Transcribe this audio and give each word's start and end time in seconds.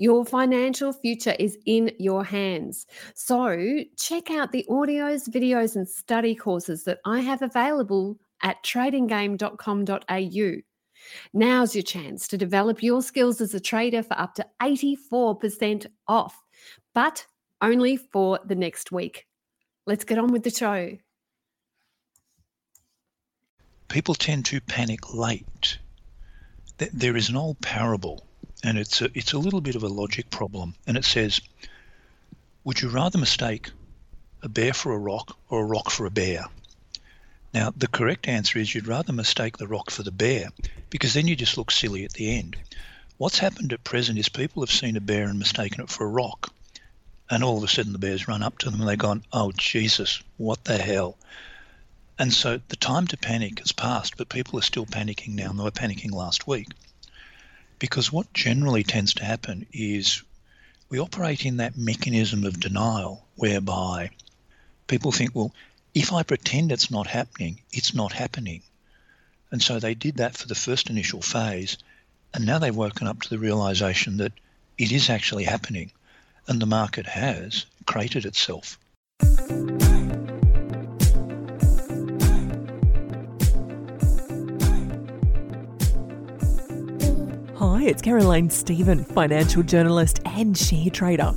your 0.00 0.24
financial 0.24 0.94
future 0.94 1.36
is 1.38 1.58
in 1.66 1.92
your 1.98 2.24
hands. 2.24 2.86
So, 3.14 3.84
check 3.98 4.30
out 4.30 4.50
the 4.50 4.64
audios, 4.68 5.28
videos, 5.28 5.76
and 5.76 5.86
study 5.86 6.34
courses 6.34 6.84
that 6.84 7.00
I 7.04 7.20
have 7.20 7.42
available 7.42 8.18
at 8.42 8.64
tradinggame.com.au. 8.64 10.62
Now's 11.34 11.74
your 11.74 11.82
chance 11.82 12.28
to 12.28 12.38
develop 12.38 12.82
your 12.82 13.02
skills 13.02 13.42
as 13.42 13.52
a 13.52 13.60
trader 13.60 14.02
for 14.02 14.18
up 14.18 14.34
to 14.36 14.46
84% 14.62 15.86
off, 16.08 16.42
but 16.94 17.26
only 17.60 17.98
for 17.98 18.40
the 18.46 18.54
next 18.54 18.90
week. 18.90 19.26
Let's 19.86 20.04
get 20.04 20.16
on 20.16 20.32
with 20.32 20.44
the 20.44 20.50
show. 20.50 20.96
People 23.88 24.14
tend 24.14 24.46
to 24.46 24.62
panic 24.62 25.12
late. 25.12 25.78
There 26.78 27.18
is 27.18 27.28
an 27.28 27.36
old 27.36 27.60
parable 27.60 28.29
and 28.62 28.78
it's 28.78 29.00
a, 29.00 29.10
it's 29.14 29.32
a 29.32 29.38
little 29.38 29.60
bit 29.60 29.76
of 29.76 29.82
a 29.82 29.88
logic 29.88 30.30
problem. 30.30 30.74
And 30.86 30.96
it 30.96 31.04
says, 31.04 31.40
would 32.64 32.80
you 32.80 32.88
rather 32.88 33.18
mistake 33.18 33.70
a 34.42 34.48
bear 34.48 34.72
for 34.72 34.92
a 34.92 34.98
rock 34.98 35.36
or 35.48 35.62
a 35.62 35.66
rock 35.66 35.90
for 35.90 36.06
a 36.06 36.10
bear? 36.10 36.44
Now, 37.52 37.72
the 37.76 37.88
correct 37.88 38.28
answer 38.28 38.58
is 38.58 38.74
you'd 38.74 38.86
rather 38.86 39.12
mistake 39.12 39.56
the 39.56 39.66
rock 39.66 39.90
for 39.90 40.02
the 40.02 40.12
bear 40.12 40.50
because 40.88 41.14
then 41.14 41.26
you 41.26 41.34
just 41.34 41.58
look 41.58 41.70
silly 41.70 42.04
at 42.04 42.12
the 42.12 42.36
end. 42.36 42.56
What's 43.16 43.38
happened 43.38 43.72
at 43.72 43.84
present 43.84 44.18
is 44.18 44.28
people 44.28 44.62
have 44.62 44.70
seen 44.70 44.96
a 44.96 45.00
bear 45.00 45.24
and 45.24 45.38
mistaken 45.38 45.82
it 45.82 45.90
for 45.90 46.04
a 46.04 46.10
rock. 46.10 46.52
And 47.28 47.44
all 47.44 47.58
of 47.58 47.64
a 47.64 47.68
sudden 47.68 47.92
the 47.92 47.98
bears 47.98 48.28
run 48.28 48.42
up 48.42 48.58
to 48.58 48.70
them 48.70 48.80
and 48.80 48.88
they've 48.88 48.98
gone, 48.98 49.24
oh, 49.32 49.52
Jesus, 49.52 50.22
what 50.36 50.64
the 50.64 50.78
hell? 50.78 51.16
And 52.18 52.32
so 52.32 52.60
the 52.68 52.76
time 52.76 53.06
to 53.08 53.16
panic 53.16 53.60
has 53.60 53.72
passed, 53.72 54.16
but 54.16 54.28
people 54.28 54.58
are 54.58 54.62
still 54.62 54.86
panicking 54.86 55.34
now 55.34 55.50
and 55.50 55.58
they 55.58 55.64
were 55.64 55.70
panicking 55.70 56.12
last 56.12 56.46
week. 56.46 56.68
Because 57.80 58.12
what 58.12 58.32
generally 58.32 58.84
tends 58.84 59.14
to 59.14 59.24
happen 59.24 59.66
is 59.72 60.22
we 60.90 61.00
operate 61.00 61.44
in 61.44 61.56
that 61.56 61.76
mechanism 61.76 62.44
of 62.44 62.60
denial 62.60 63.26
whereby 63.36 64.10
people 64.86 65.10
think, 65.10 65.34
well, 65.34 65.52
if 65.94 66.12
I 66.12 66.22
pretend 66.22 66.70
it's 66.70 66.90
not 66.90 67.06
happening, 67.06 67.60
it's 67.72 67.94
not 67.94 68.12
happening. 68.12 68.62
And 69.50 69.62
so 69.62 69.80
they 69.80 69.94
did 69.94 70.18
that 70.18 70.36
for 70.36 70.46
the 70.46 70.54
first 70.54 70.90
initial 70.90 71.22
phase, 71.22 71.78
and 72.34 72.46
now 72.46 72.58
they've 72.58 72.76
woken 72.76 73.06
up 73.06 73.22
to 73.22 73.30
the 73.30 73.38
realization 73.38 74.18
that 74.18 74.32
it 74.78 74.92
is 74.92 75.10
actually 75.10 75.44
happening, 75.44 75.90
and 76.46 76.60
the 76.60 76.66
market 76.66 77.06
has 77.06 77.64
created 77.86 78.26
itself. 78.26 78.78
Hi, 87.80 87.86
it's 87.86 88.02
Caroline 88.02 88.50
Stephen, 88.50 89.02
financial 89.04 89.62
journalist 89.62 90.20
and 90.26 90.54
share 90.54 90.90
trader. 90.90 91.34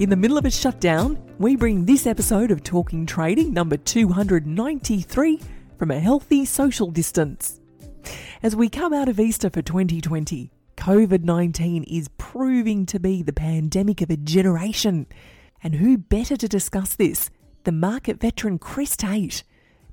In 0.00 0.10
the 0.10 0.16
middle 0.16 0.36
of 0.36 0.44
a 0.44 0.50
shutdown, 0.50 1.16
we 1.38 1.54
bring 1.54 1.84
this 1.84 2.04
episode 2.04 2.50
of 2.50 2.64
Talking 2.64 3.06
Trading 3.06 3.52
number 3.52 3.76
293 3.76 5.40
from 5.78 5.92
a 5.92 6.00
healthy 6.00 6.44
social 6.44 6.90
distance. 6.90 7.60
As 8.42 8.56
we 8.56 8.68
come 8.68 8.92
out 8.92 9.08
of 9.08 9.20
Easter 9.20 9.50
for 9.50 9.62
2020, 9.62 10.50
COVID 10.76 11.22
19 11.22 11.84
is 11.84 12.08
proving 12.18 12.84
to 12.86 12.98
be 12.98 13.22
the 13.22 13.32
pandemic 13.32 14.00
of 14.00 14.10
a 14.10 14.16
generation. 14.16 15.06
And 15.62 15.76
who 15.76 15.96
better 15.96 16.36
to 16.36 16.48
discuss 16.48 16.96
this 16.96 17.30
than 17.62 17.78
market 17.78 18.18
veteran 18.18 18.58
Chris 18.58 18.96
Tate? 18.96 19.44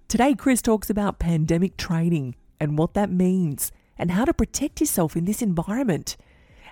Today, 0.08 0.34
Chris 0.34 0.64
talks 0.64 0.90
about 0.90 1.20
pandemic 1.20 1.78
trading 1.78 2.34
and 2.60 2.76
what 2.76 2.96
that 2.96 3.12
means 3.12 3.72
and 3.98 4.12
how 4.12 4.26
to 4.26 4.34
protect 4.34 4.80
yourself 4.80 5.16
in 5.16 5.26
this 5.26 5.42
environment. 5.42 6.16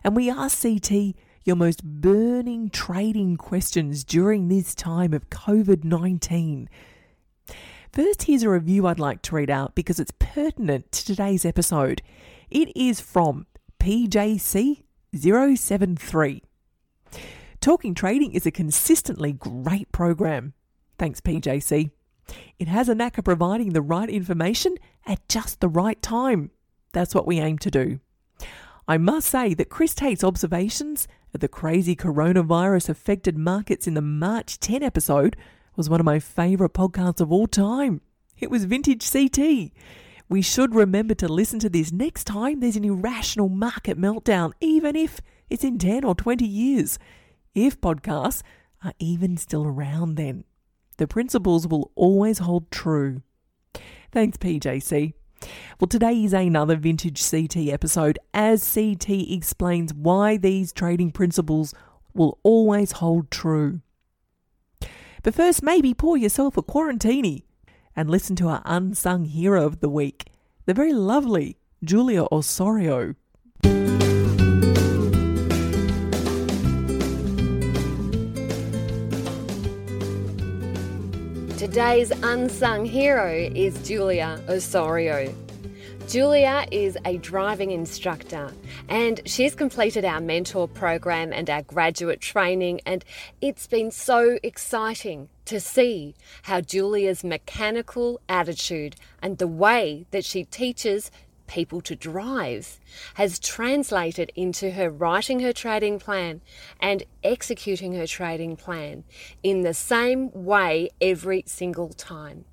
And 0.03 0.15
we 0.15 0.29
ask 0.29 0.61
CT 0.61 1.15
your 1.43 1.55
most 1.55 1.83
burning 1.83 2.69
trading 2.69 3.37
questions 3.37 4.03
during 4.03 4.47
this 4.47 4.75
time 4.75 5.13
of 5.13 5.29
COVID 5.29 5.83
19. 5.83 6.69
First, 7.91 8.23
here's 8.23 8.43
a 8.43 8.49
review 8.49 8.87
I'd 8.87 8.99
like 8.99 9.21
to 9.23 9.35
read 9.35 9.49
out 9.51 9.75
because 9.75 9.99
it's 9.99 10.13
pertinent 10.17 10.91
to 10.93 11.05
today's 11.05 11.45
episode. 11.45 12.01
It 12.49 12.75
is 12.75 12.99
from 12.99 13.45
PJC073. 13.79 16.41
Talking 17.61 17.93
Trading 17.93 18.33
is 18.33 18.45
a 18.45 18.51
consistently 18.51 19.31
great 19.31 19.89
program. 19.91 20.53
Thanks, 20.97 21.21
PJC. 21.21 21.91
It 22.57 22.67
has 22.67 22.89
a 22.89 22.95
knack 22.95 23.17
of 23.17 23.25
providing 23.25 23.73
the 23.73 23.81
right 23.81 24.09
information 24.09 24.75
at 25.05 25.27
just 25.29 25.59
the 25.59 25.69
right 25.69 26.01
time. 26.01 26.51
That's 26.93 27.13
what 27.13 27.27
we 27.27 27.39
aim 27.39 27.57
to 27.59 27.71
do. 27.71 27.99
I 28.87 28.97
must 28.97 29.29
say 29.29 29.53
that 29.53 29.69
Chris 29.69 29.93
Tate's 29.93 30.23
observations 30.23 31.07
of 31.33 31.39
the 31.39 31.47
crazy 31.47 31.95
coronavirus 31.95 32.89
affected 32.89 33.37
markets 33.37 33.87
in 33.87 33.93
the 33.93 34.01
March 34.01 34.59
10 34.59 34.83
episode 34.83 35.35
was 35.75 35.89
one 35.89 35.99
of 35.99 36.05
my 36.05 36.19
favourite 36.19 36.73
podcasts 36.73 37.19
of 37.19 37.31
all 37.31 37.47
time. 37.47 38.01
It 38.39 38.51
was 38.51 38.65
vintage 38.65 39.09
CT. 39.09 39.71
We 40.29 40.41
should 40.41 40.75
remember 40.75 41.15
to 41.15 41.27
listen 41.27 41.59
to 41.59 41.69
this 41.69 41.91
next 41.91 42.25
time 42.25 42.59
there's 42.59 42.75
an 42.75 42.85
irrational 42.85 43.49
market 43.49 43.97
meltdown, 43.97 44.53
even 44.59 44.95
if 44.95 45.21
it's 45.49 45.63
in 45.63 45.77
10 45.77 46.03
or 46.03 46.15
20 46.15 46.45
years. 46.45 46.99
If 47.55 47.79
podcasts 47.79 48.41
are 48.83 48.93
even 48.99 49.37
still 49.37 49.65
around 49.65 50.15
then, 50.15 50.43
the 50.97 51.07
principles 51.07 51.67
will 51.67 51.91
always 51.95 52.39
hold 52.39 52.69
true. 52.69 53.21
Thanks, 54.11 54.37
PJC. 54.37 55.13
Well, 55.79 55.87
today 55.87 56.23
is 56.23 56.33
another 56.33 56.75
Vintage 56.75 57.29
CT 57.29 57.67
episode 57.69 58.19
as 58.33 58.73
CT 58.73 59.09
explains 59.09 59.93
why 59.93 60.37
these 60.37 60.71
trading 60.71 61.11
principles 61.11 61.73
will 62.13 62.39
always 62.43 62.93
hold 62.93 63.31
true. 63.31 63.81
But 65.23 65.35
first, 65.35 65.63
maybe 65.63 65.93
pour 65.93 66.17
yourself 66.17 66.57
a 66.57 66.61
quarantini 66.61 67.43
and 67.95 68.09
listen 68.09 68.35
to 68.37 68.47
our 68.49 68.61
unsung 68.65 69.25
hero 69.25 69.65
of 69.65 69.79
the 69.79 69.89
week, 69.89 70.25
the 70.65 70.73
very 70.73 70.93
lovely 70.93 71.57
Julia 71.83 72.25
Osorio. 72.31 73.15
Today's 81.63 82.11
unsung 82.23 82.83
hero 82.83 83.31
is 83.55 83.81
Julia 83.87 84.37
Osorio. 84.49 85.33
Julia 86.09 86.65
is 86.71 86.97
a 87.05 87.15
driving 87.19 87.71
instructor 87.71 88.51
and 88.89 89.21
she's 89.25 89.55
completed 89.55 90.03
our 90.03 90.19
mentor 90.19 90.67
program 90.67 91.31
and 91.31 91.49
our 91.49 91.61
graduate 91.61 92.19
training, 92.19 92.81
and 92.85 93.05
it's 93.39 93.65
been 93.65 93.91
so 93.91 94.39
exciting 94.43 95.29
to 95.45 95.61
see 95.61 96.15
how 96.41 96.59
Julia's 96.59 97.23
mechanical 97.23 98.19
attitude 98.27 98.97
and 99.21 99.37
the 99.37 99.47
way 99.47 100.05
that 100.11 100.25
she 100.25 100.43
teaches 100.43 101.11
people 101.53 101.81
to 101.81 101.95
drive 101.95 102.79
has 103.13 103.37
translated 103.37 104.31
into 104.35 104.71
her 104.71 104.89
writing 104.89 105.39
her 105.41 105.53
trading 105.53 105.99
plan 105.99 106.41
and 106.79 107.03
executing 107.23 107.93
her 107.93 108.07
trading 108.07 108.55
plan 108.55 109.03
in 109.43 109.61
the 109.61 109.73
same 109.73 110.31
way 110.33 110.89
every 110.99 111.43
single 111.45 111.89
time. 111.89 112.43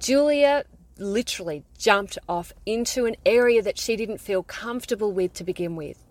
Julia 0.00 0.64
literally 0.98 1.62
jumped 1.78 2.18
off 2.28 2.52
into 2.66 3.06
an 3.06 3.14
area 3.24 3.62
that 3.62 3.78
she 3.78 3.94
didn't 3.94 4.18
feel 4.18 4.42
comfortable 4.42 5.12
with 5.12 5.32
to 5.34 5.44
begin 5.44 5.76
with. 5.76 6.04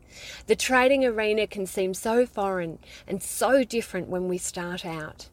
The 0.48 0.56
trading 0.56 1.04
arena 1.04 1.46
can 1.46 1.66
seem 1.66 1.94
so 1.94 2.26
foreign 2.26 2.80
and 3.06 3.22
so 3.22 3.66
different 3.66 4.08
when 4.08 4.30
we 4.30 4.38
start 4.38 4.86
out. 4.86 5.28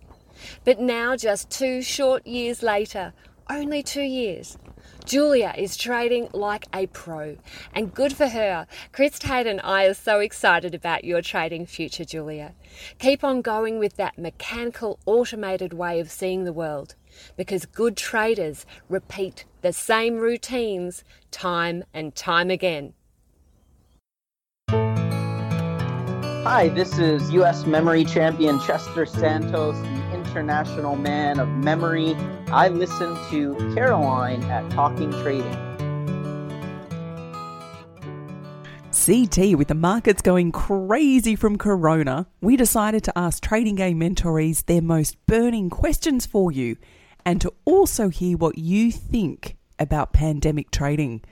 But 0.65 0.81
now, 0.81 1.15
just 1.15 1.51
two 1.51 1.83
short 1.83 2.27
years 2.27 2.63
later, 2.65 3.13
only 3.49 3.83
two 3.83 4.03
years, 4.03 4.57
Julia 5.05 5.55
is 5.57 5.77
trading 5.77 6.29
like 6.33 6.67
a 6.75 6.87
pro, 6.87 7.37
and 7.75 7.95
good 7.95 8.15
for 8.15 8.29
her. 8.29 8.67
Chris 8.93 9.19
Tate 9.19 9.47
and 9.47 9.61
I 9.63 9.85
are 9.85 9.95
so 9.95 10.21
excited 10.21 10.75
about 10.75 11.05
your 11.05 11.23
trading 11.23 11.67
future, 11.67 12.05
Julia. 12.05 12.55
Keep 12.99 13.25
on 13.25 13.43
going 13.43 13.79
with 13.79 13.97
that 13.97 14.19
mechanical, 14.19 14.99
automated 15.07 15.73
way 15.73 16.01
of 16.01 16.11
seeing 16.11 16.45
the 16.45 16.53
world 16.53 16.95
because 17.37 17.67
good 17.67 17.97
traders 17.97 18.67
repeat 18.89 19.45
the 19.63 19.73
same 19.73 20.17
routines 20.19 21.05
time 21.31 21.85
and 21.93 22.15
time 22.15 22.51
again. 22.51 22.95
Hi, 26.43 26.69
this 26.69 26.99
is 26.99 27.31
U.S. 27.33 27.67
memory 27.67 28.05
champion 28.05 28.59
Chester 28.61 29.05
Santos, 29.07 29.77
international 30.31 30.95
man 30.95 31.41
of 31.41 31.49
memory. 31.49 32.15
I 32.53 32.69
listen 32.69 33.17
to 33.31 33.75
Caroline 33.75 34.45
at 34.45 34.71
Talking 34.71 35.11
Trading. 35.11 35.57
CT, 38.93 39.59
with 39.59 39.67
the 39.67 39.75
markets 39.75 40.23
going 40.23 40.53
crazy 40.53 41.35
from 41.35 41.59
Corona, 41.59 42.29
we 42.41 42.57
decided 42.57 43.03
to 43.05 43.19
ask 43.19 43.43
Trading 43.43 43.75
Game 43.75 43.99
mentorees 43.99 44.65
their 44.67 44.81
most 44.81 45.17
burning 45.27 45.69
questions 45.69 46.27
for 46.27 46.53
you 46.53 46.77
and 47.25 47.41
to 47.41 47.53
also 47.65 48.09
hear 48.09 48.37
what 48.37 48.57
you 48.57 48.93
think 48.93 49.57
about 49.81 50.13
pandemic 50.13 50.71
trading. 50.71 51.23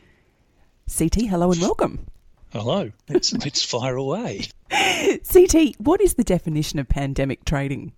CT, 0.93 1.23
hello 1.23 1.53
and 1.53 1.61
welcome. 1.61 2.07
Hello, 2.51 2.91
let's, 3.09 3.33
let's 3.33 3.63
fire 3.63 3.97
away. 3.97 4.49
CT, 4.71 5.77
what 5.79 6.01
is 6.01 6.15
the 6.15 6.25
definition 6.25 6.81
of 6.81 6.89
pandemic 6.89 7.45
trading? 7.45 7.93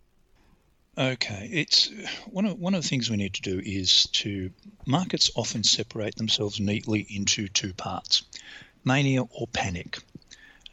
Okay, 0.99 1.49
it's 1.53 1.91
one 2.27 2.47
of 2.47 2.59
one 2.59 2.75
of 2.75 2.83
the 2.83 2.89
things 2.89 3.09
we 3.09 3.17
need 3.17 3.35
to 3.35 3.43
do 3.43 3.61
is 3.65 4.07
to 4.07 4.51
markets 4.87 5.31
often 5.37 5.63
separate 5.63 6.17
themselves 6.17 6.59
neatly 6.59 7.07
into 7.09 7.49
two 7.49 7.73
parts 7.73 8.25
mania 8.85 9.23
or 9.23 9.47
panic. 9.47 9.99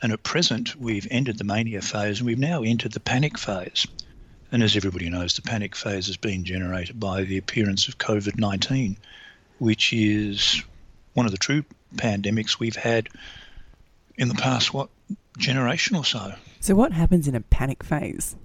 And 0.01 0.11
at 0.11 0.23
present, 0.23 0.75
we've 0.75 1.07
ended 1.09 1.37
the 1.37 1.43
mania 1.43 1.81
phase 1.81 2.19
and 2.19 2.25
we've 2.27 2.39
now 2.39 2.63
entered 2.63 2.93
the 2.93 2.99
panic 2.99 3.37
phase. 3.37 3.85
And 4.51 4.63
as 4.63 4.75
everybody 4.75 5.09
knows, 5.09 5.35
the 5.35 5.41
panic 5.41 5.75
phase 5.75 6.07
has 6.07 6.17
been 6.17 6.45
generated 6.45 6.99
by 6.99 7.23
the 7.23 7.37
appearance 7.37 7.87
of 7.87 7.97
COVID 7.97 8.37
19, 8.37 8.97
which 9.59 9.91
is 9.93 10.63
one 11.13 11.25
of 11.25 11.31
the 11.31 11.37
true 11.37 11.63
pandemics 11.95 12.59
we've 12.59 12.75
had 12.75 13.09
in 14.17 14.29
the 14.29 14.35
past, 14.35 14.73
what, 14.73 14.89
generation 15.37 15.95
or 15.95 16.05
so. 16.05 16.33
So, 16.59 16.75
what 16.75 16.91
happens 16.91 17.27
in 17.27 17.35
a 17.35 17.41
panic 17.41 17.83
phase? 17.83 18.35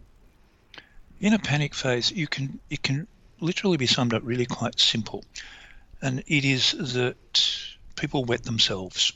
In 1.23 1.35
a 1.35 1.39
panic 1.39 1.73
phase, 1.73 2.11
you 2.11 2.27
can 2.27 2.59
it 2.69 2.83
can 2.83 3.07
literally 3.39 3.77
be 3.77 3.87
summed 3.87 4.13
up 4.13 4.23
really 4.25 4.45
quite 4.45 4.81
simple, 4.81 5.25
and 6.03 6.25
it 6.27 6.45
is 6.45 6.73
that 6.73 7.49
people 7.95 8.25
wet 8.25 8.43
themselves. 8.43 9.13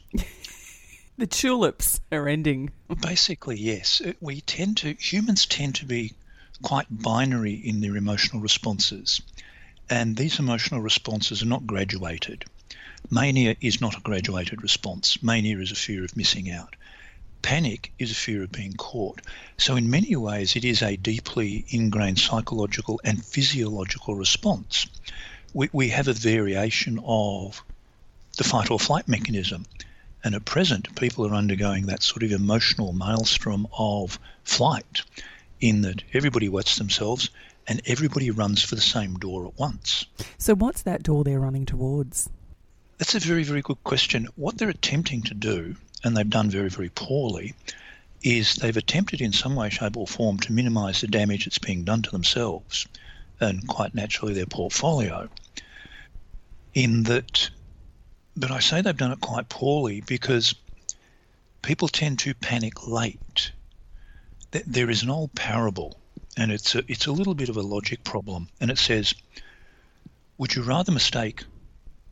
the 1.18 1.26
tulips 1.26 1.98
are 2.12 2.28
ending. 2.28 2.70
Basically, 3.02 3.58
yes. 3.58 4.00
Uh, 4.00 4.12
we 4.20 4.40
tend 4.40 4.76
to, 4.76 4.94
humans 4.94 5.46
tend 5.46 5.74
to 5.74 5.84
be 5.84 6.12
quite 6.62 6.86
binary 6.88 7.54
in 7.54 7.80
their 7.80 7.96
emotional 7.96 8.40
responses. 8.40 9.20
And 9.90 10.16
these 10.16 10.38
emotional 10.38 10.82
responses 10.82 11.42
are 11.42 11.46
not 11.46 11.66
graduated. 11.66 12.44
Mania 13.10 13.56
is 13.60 13.80
not 13.80 13.96
a 13.96 14.00
graduated 14.00 14.62
response. 14.62 15.20
Mania 15.24 15.58
is 15.58 15.72
a 15.72 15.76
fear 15.76 16.04
of 16.04 16.16
missing 16.16 16.52
out. 16.52 16.76
Panic 17.46 17.92
is 17.96 18.10
a 18.10 18.14
fear 18.16 18.42
of 18.42 18.50
being 18.50 18.72
caught. 18.72 19.22
So, 19.56 19.76
in 19.76 19.88
many 19.88 20.16
ways, 20.16 20.56
it 20.56 20.64
is 20.64 20.82
a 20.82 20.96
deeply 20.96 21.64
ingrained 21.68 22.18
psychological 22.18 23.00
and 23.04 23.24
physiological 23.24 24.16
response. 24.16 24.88
We, 25.54 25.70
we 25.72 25.90
have 25.90 26.08
a 26.08 26.12
variation 26.12 26.98
of 27.04 27.62
the 28.36 28.42
fight 28.42 28.68
or 28.68 28.80
flight 28.80 29.06
mechanism. 29.06 29.64
And 30.24 30.34
at 30.34 30.44
present, 30.44 30.96
people 30.96 31.24
are 31.24 31.36
undergoing 31.36 31.86
that 31.86 32.02
sort 32.02 32.24
of 32.24 32.32
emotional 32.32 32.92
maelstrom 32.92 33.68
of 33.78 34.18
flight, 34.42 35.02
in 35.60 35.82
that 35.82 36.02
everybody 36.12 36.48
wets 36.48 36.74
themselves 36.74 37.30
and 37.68 37.80
everybody 37.86 38.32
runs 38.32 38.64
for 38.64 38.74
the 38.74 38.80
same 38.80 39.14
door 39.20 39.46
at 39.46 39.56
once. 39.56 40.04
So, 40.36 40.56
what's 40.56 40.82
that 40.82 41.04
door 41.04 41.22
they're 41.22 41.38
running 41.38 41.64
towards? 41.64 42.28
That's 42.98 43.14
a 43.14 43.20
very, 43.20 43.44
very 43.44 43.62
good 43.62 43.84
question. 43.84 44.26
What 44.34 44.58
they're 44.58 44.68
attempting 44.68 45.22
to 45.22 45.34
do, 45.34 45.76
and 46.04 46.16
they've 46.16 46.28
done 46.28 46.50
very, 46.50 46.68
very 46.68 46.90
poorly, 46.90 47.54
is 48.22 48.56
they've 48.56 48.76
attempted 48.76 49.20
in 49.20 49.32
some 49.32 49.54
way, 49.54 49.70
shape, 49.70 49.96
or 49.96 50.06
form 50.06 50.38
to 50.38 50.52
minimise 50.52 51.00
the 51.00 51.06
damage 51.06 51.44
that's 51.44 51.58
being 51.58 51.84
done 51.84 52.02
to 52.02 52.10
themselves 52.10 52.86
and 53.40 53.66
quite 53.68 53.94
naturally 53.94 54.34
their 54.34 54.46
portfolio. 54.46 55.28
In 56.74 57.04
that 57.04 57.50
but 58.36 58.50
I 58.50 58.58
say 58.58 58.82
they've 58.82 58.96
done 58.96 59.12
it 59.12 59.20
quite 59.20 59.48
poorly 59.48 60.02
because 60.02 60.54
people 61.62 61.88
tend 61.88 62.18
to 62.20 62.34
panic 62.34 62.86
late. 62.86 63.50
There 64.50 64.90
is 64.90 65.02
an 65.02 65.10
old 65.10 65.34
parable, 65.34 65.98
and 66.36 66.52
it's 66.52 66.74
a, 66.74 66.82
it's 66.86 67.06
a 67.06 67.12
little 67.12 67.34
bit 67.34 67.48
of 67.48 67.56
a 67.56 67.62
logic 67.62 68.04
problem, 68.04 68.48
and 68.60 68.70
it 68.70 68.78
says, 68.78 69.14
Would 70.38 70.54
you 70.54 70.62
rather 70.62 70.92
mistake 70.92 71.44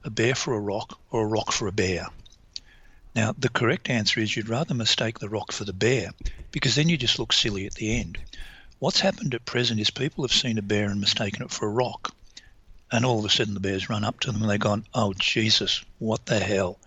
a 0.02 0.10
bear 0.10 0.34
for 0.34 0.54
a 0.54 0.60
rock 0.60 0.98
or 1.10 1.24
a 1.24 1.28
rock 1.28 1.52
for 1.52 1.68
a 1.68 1.72
bear? 1.72 2.08
Now, 3.14 3.34
the 3.38 3.48
correct 3.48 3.88
answer 3.90 4.20
is 4.20 4.34
you'd 4.36 4.48
rather 4.48 4.74
mistake 4.74 5.18
the 5.18 5.28
rock 5.28 5.52
for 5.52 5.64
the 5.64 5.72
bear 5.72 6.10
because 6.50 6.74
then 6.74 6.88
you 6.88 6.96
just 6.96 7.18
look 7.18 7.32
silly 7.32 7.66
at 7.66 7.74
the 7.74 7.96
end. 7.98 8.18
What's 8.80 9.00
happened 9.00 9.34
at 9.34 9.44
present 9.44 9.80
is 9.80 9.90
people 9.90 10.24
have 10.24 10.32
seen 10.32 10.58
a 10.58 10.62
bear 10.62 10.90
and 10.90 11.00
mistaken 11.00 11.42
it 11.42 11.50
for 11.50 11.66
a 11.66 11.70
rock 11.70 12.14
and 12.90 13.04
all 13.04 13.18
of 13.18 13.24
a 13.24 13.28
sudden 13.28 13.54
the 13.54 13.60
bears 13.60 13.88
run 13.88 14.04
up 14.04 14.20
to 14.20 14.30
them 14.30 14.40
and 14.40 14.50
they've 14.50 14.60
gone, 14.60 14.86
oh, 14.94 15.14
Jesus, 15.14 15.84
what 15.98 16.26
the 16.26 16.38
hell? 16.38 16.78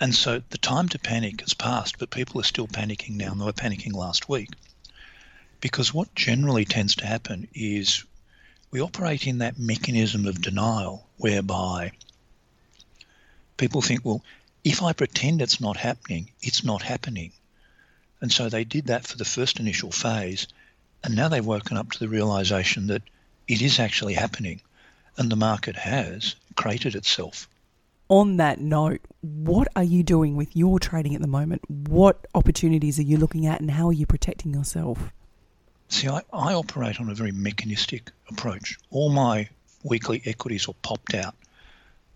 And 0.00 0.14
so 0.14 0.42
the 0.50 0.58
time 0.58 0.88
to 0.88 0.98
panic 0.98 1.40
has 1.40 1.54
passed, 1.54 1.98
but 1.98 2.10
people 2.10 2.40
are 2.40 2.44
still 2.44 2.66
panicking 2.66 3.16
now, 3.16 3.30
and 3.30 3.40
they 3.40 3.44
were 3.44 3.52
panicking 3.52 3.92
last 3.92 4.28
week. 4.28 4.50
Because 5.60 5.94
what 5.94 6.14
generally 6.14 6.64
tends 6.64 6.96
to 6.96 7.06
happen 7.06 7.48
is 7.54 8.04
we 8.70 8.80
operate 8.80 9.26
in 9.26 9.38
that 9.38 9.58
mechanism 9.58 10.26
of 10.26 10.42
denial 10.42 11.06
whereby 11.16 11.92
people 13.56 13.82
think, 13.82 14.04
well, 14.04 14.24
if 14.64 14.82
I 14.82 14.94
pretend 14.94 15.42
it's 15.42 15.60
not 15.60 15.76
happening, 15.76 16.30
it's 16.40 16.64
not 16.64 16.82
happening. 16.82 17.32
And 18.22 18.32
so 18.32 18.48
they 18.48 18.64
did 18.64 18.86
that 18.86 19.06
for 19.06 19.18
the 19.18 19.24
first 19.24 19.60
initial 19.60 19.92
phase, 19.92 20.48
and 21.04 21.14
now 21.14 21.28
they've 21.28 21.44
woken 21.44 21.76
up 21.76 21.92
to 21.92 21.98
the 21.98 22.08
realization 22.08 22.86
that 22.86 23.02
it 23.46 23.60
is 23.60 23.78
actually 23.78 24.14
happening 24.14 24.62
and 25.18 25.30
the 25.30 25.36
market 25.36 25.76
has 25.76 26.34
created 26.56 26.94
itself. 26.94 27.46
On 28.08 28.38
that 28.38 28.58
note, 28.58 29.02
what 29.20 29.68
are 29.76 29.84
you 29.84 30.02
doing 30.02 30.34
with 30.34 30.56
your 30.56 30.80
trading 30.80 31.14
at 31.14 31.20
the 31.20 31.26
moment? 31.26 31.62
What 31.68 32.26
opportunities 32.34 32.98
are 32.98 33.02
you 33.02 33.18
looking 33.18 33.46
at 33.46 33.60
and 33.60 33.70
how 33.70 33.88
are 33.88 33.92
you 33.92 34.06
protecting 34.06 34.54
yourself? 34.54 35.12
See, 35.88 36.08
I, 36.08 36.22
I 36.32 36.54
operate 36.54 37.00
on 37.00 37.10
a 37.10 37.14
very 37.14 37.32
mechanistic 37.32 38.10
approach. 38.30 38.78
All 38.90 39.10
my 39.10 39.48
weekly 39.82 40.22
equities 40.24 40.66
were 40.66 40.74
popped 40.82 41.12
out 41.12 41.34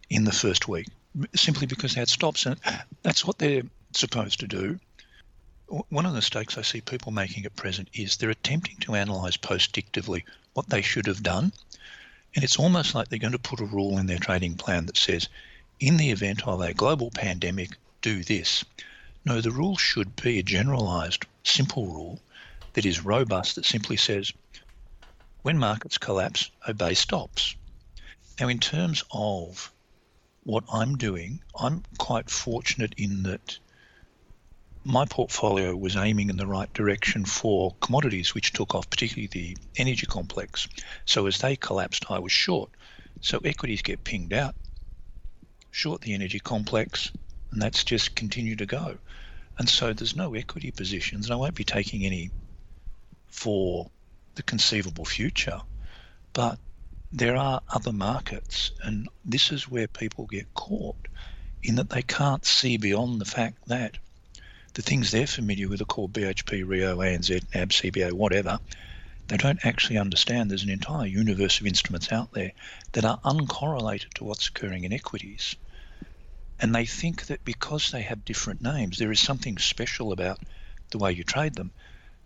in 0.09 0.25
the 0.25 0.33
first 0.33 0.67
week 0.67 0.89
simply 1.35 1.67
because 1.67 1.95
had 1.95 2.09
stops, 2.09 2.47
and 2.47 2.59
that's 3.03 3.25
what 3.25 3.39
they're 3.39 3.63
supposed 3.93 4.41
to 4.41 4.47
do. 4.47 4.79
One 5.91 6.07
of 6.07 6.13
the 6.13 6.19
mistakes 6.19 6.57
I 6.57 6.63
see 6.63 6.81
people 6.81 7.13
making 7.13 7.45
at 7.45 7.57
present 7.57 7.89
is 7.93 8.17
they're 8.17 8.31
attempting 8.31 8.77
to 8.79 8.95
analyse 8.95 9.37
postdictively 9.37 10.25
what 10.55 10.69
they 10.69 10.81
should 10.81 11.07
have 11.07 11.23
done 11.23 11.53
and 12.35 12.45
it's 12.45 12.59
almost 12.59 12.95
like 12.95 13.09
they're 13.09 13.19
going 13.19 13.33
to 13.33 13.39
put 13.39 13.61
a 13.61 13.65
rule 13.65 13.99
in 13.99 14.07
their 14.07 14.19
trading 14.19 14.55
plan 14.55 14.87
that 14.87 14.97
says, 14.97 15.29
in 15.81 15.97
the 15.97 16.11
event 16.11 16.47
of 16.47 16.61
a 16.61 16.75
global 16.75 17.11
pandemic, 17.11 17.71
do 18.03 18.23
this. 18.23 18.65
No, 19.25 19.41
the 19.41 19.51
rule 19.51 19.77
should 19.77 20.15
be 20.17 20.39
a 20.39 20.43
generalized, 20.43 21.25
simple 21.43 21.87
rule 21.87 22.21
that 22.75 22.85
is 22.87 23.05
robust 23.05 23.55
that 23.55 23.65
simply 23.65 23.97
says, 23.97 24.33
when 25.43 25.59
markets 25.59 25.99
collapse, 25.99 26.51
obey 26.69 26.95
stops. 26.95 27.55
Now, 28.39 28.49
in 28.49 28.59
terms 28.59 29.03
of 29.11 29.73
what 30.45 30.65
I'm 30.73 30.97
doing, 30.97 31.43
I'm 31.59 31.83
quite 31.99 32.31
fortunate 32.31 32.95
in 32.97 33.25
that 33.25 33.59
my 34.85 35.05
portfolio 35.05 35.77
was 35.77 35.97
aiming 35.97 36.31
in 36.31 36.37
the 36.37 36.47
right 36.47 36.73
direction 36.73 37.25
for 37.25 37.75
commodities 37.81 38.35
which 38.35 38.53
took 38.53 38.75
off, 38.75 38.89
particularly 38.89 39.27
the 39.27 39.57
energy 39.77 40.07
complex. 40.07 40.67
So 41.05 41.27
as 41.27 41.39
they 41.39 41.57
collapsed, 41.57 42.07
I 42.09 42.21
was 42.21 42.33
short. 42.33 42.71
So 43.21 43.39
equities 43.45 43.83
get 43.83 44.05
pinged 44.05 44.33
out, 44.33 44.55
short 45.71 46.01
the 46.01 46.15
energy 46.15 46.39
complex, 46.39 47.11
and 47.51 47.61
that's 47.61 47.85
just 47.85 48.15
continued 48.15 48.59
to 48.59 48.67
go. 48.67 48.97
And 49.59 49.69
so 49.69 49.93
there's 49.93 50.17
no 50.17 50.35
equity 50.35 50.71
positions, 50.71 51.27
and 51.27 51.35
I 51.35 51.37
won't 51.37 51.55
be 51.55 51.65
taking 51.65 52.05
any 52.05 52.31
for 53.27 53.91
the 54.37 54.43
conceivable 54.43 55.05
future. 55.05 55.61
But 56.33 56.59
there 57.13 57.37
are 57.37 57.63
other 57.69 57.93
markets, 57.93 58.71
and 58.83 59.09
this 59.25 59.51
is 59.51 59.69
where 59.69 59.89
people 59.89 60.27
get 60.27 60.53
caught 60.55 61.09
in 61.63 61.77
that 61.77 61.91
they 61.91 62.03
can't 62.03 62.45
see 62.45 62.77
beyond 62.77 63.21
the 63.21 63.25
fact 63.25 63.57
that 63.69 63.97
the 64.75 64.83
things 64.83 65.11
they're 65.11 65.27
familiar 65.27 65.69
with 65.69 65.81
are 65.81 65.87
called 65.87 66.13
BHP, 66.13 66.67
Rio, 66.67 66.99
ANZ, 66.99 67.43
NAB, 67.55 67.71
CBA, 67.71 68.13
whatever. 68.13 68.61
They 69.27 69.37
don't 69.37 69.65
actually 69.65 69.99
understand 69.99 70.51
there's 70.51 70.63
an 70.63 70.71
entire 70.71 71.07
universe 71.07 71.61
of 71.61 71.67
instruments 71.67 72.13
out 72.13 72.33
there 72.33 72.53
that 72.93 73.05
are 73.05 73.21
uncorrelated 73.25 74.15
to 74.15 74.25
what's 74.25 74.49
occurring 74.49 74.85
in 74.85 74.93
equities. 74.93 75.57
And 76.61 76.75
they 76.75 76.87
think 76.87 77.27
that 77.27 77.45
because 77.45 77.91
they 77.91 78.03
have 78.03 78.25
different 78.25 78.63
names, 78.63 78.99
there 78.99 79.13
is 79.13 79.21
something 79.21 79.59
special 79.59 80.13
about 80.13 80.41
the 80.91 80.99
way 80.99 81.13
you 81.13 81.25
trade 81.25 81.55
them. 81.55 81.73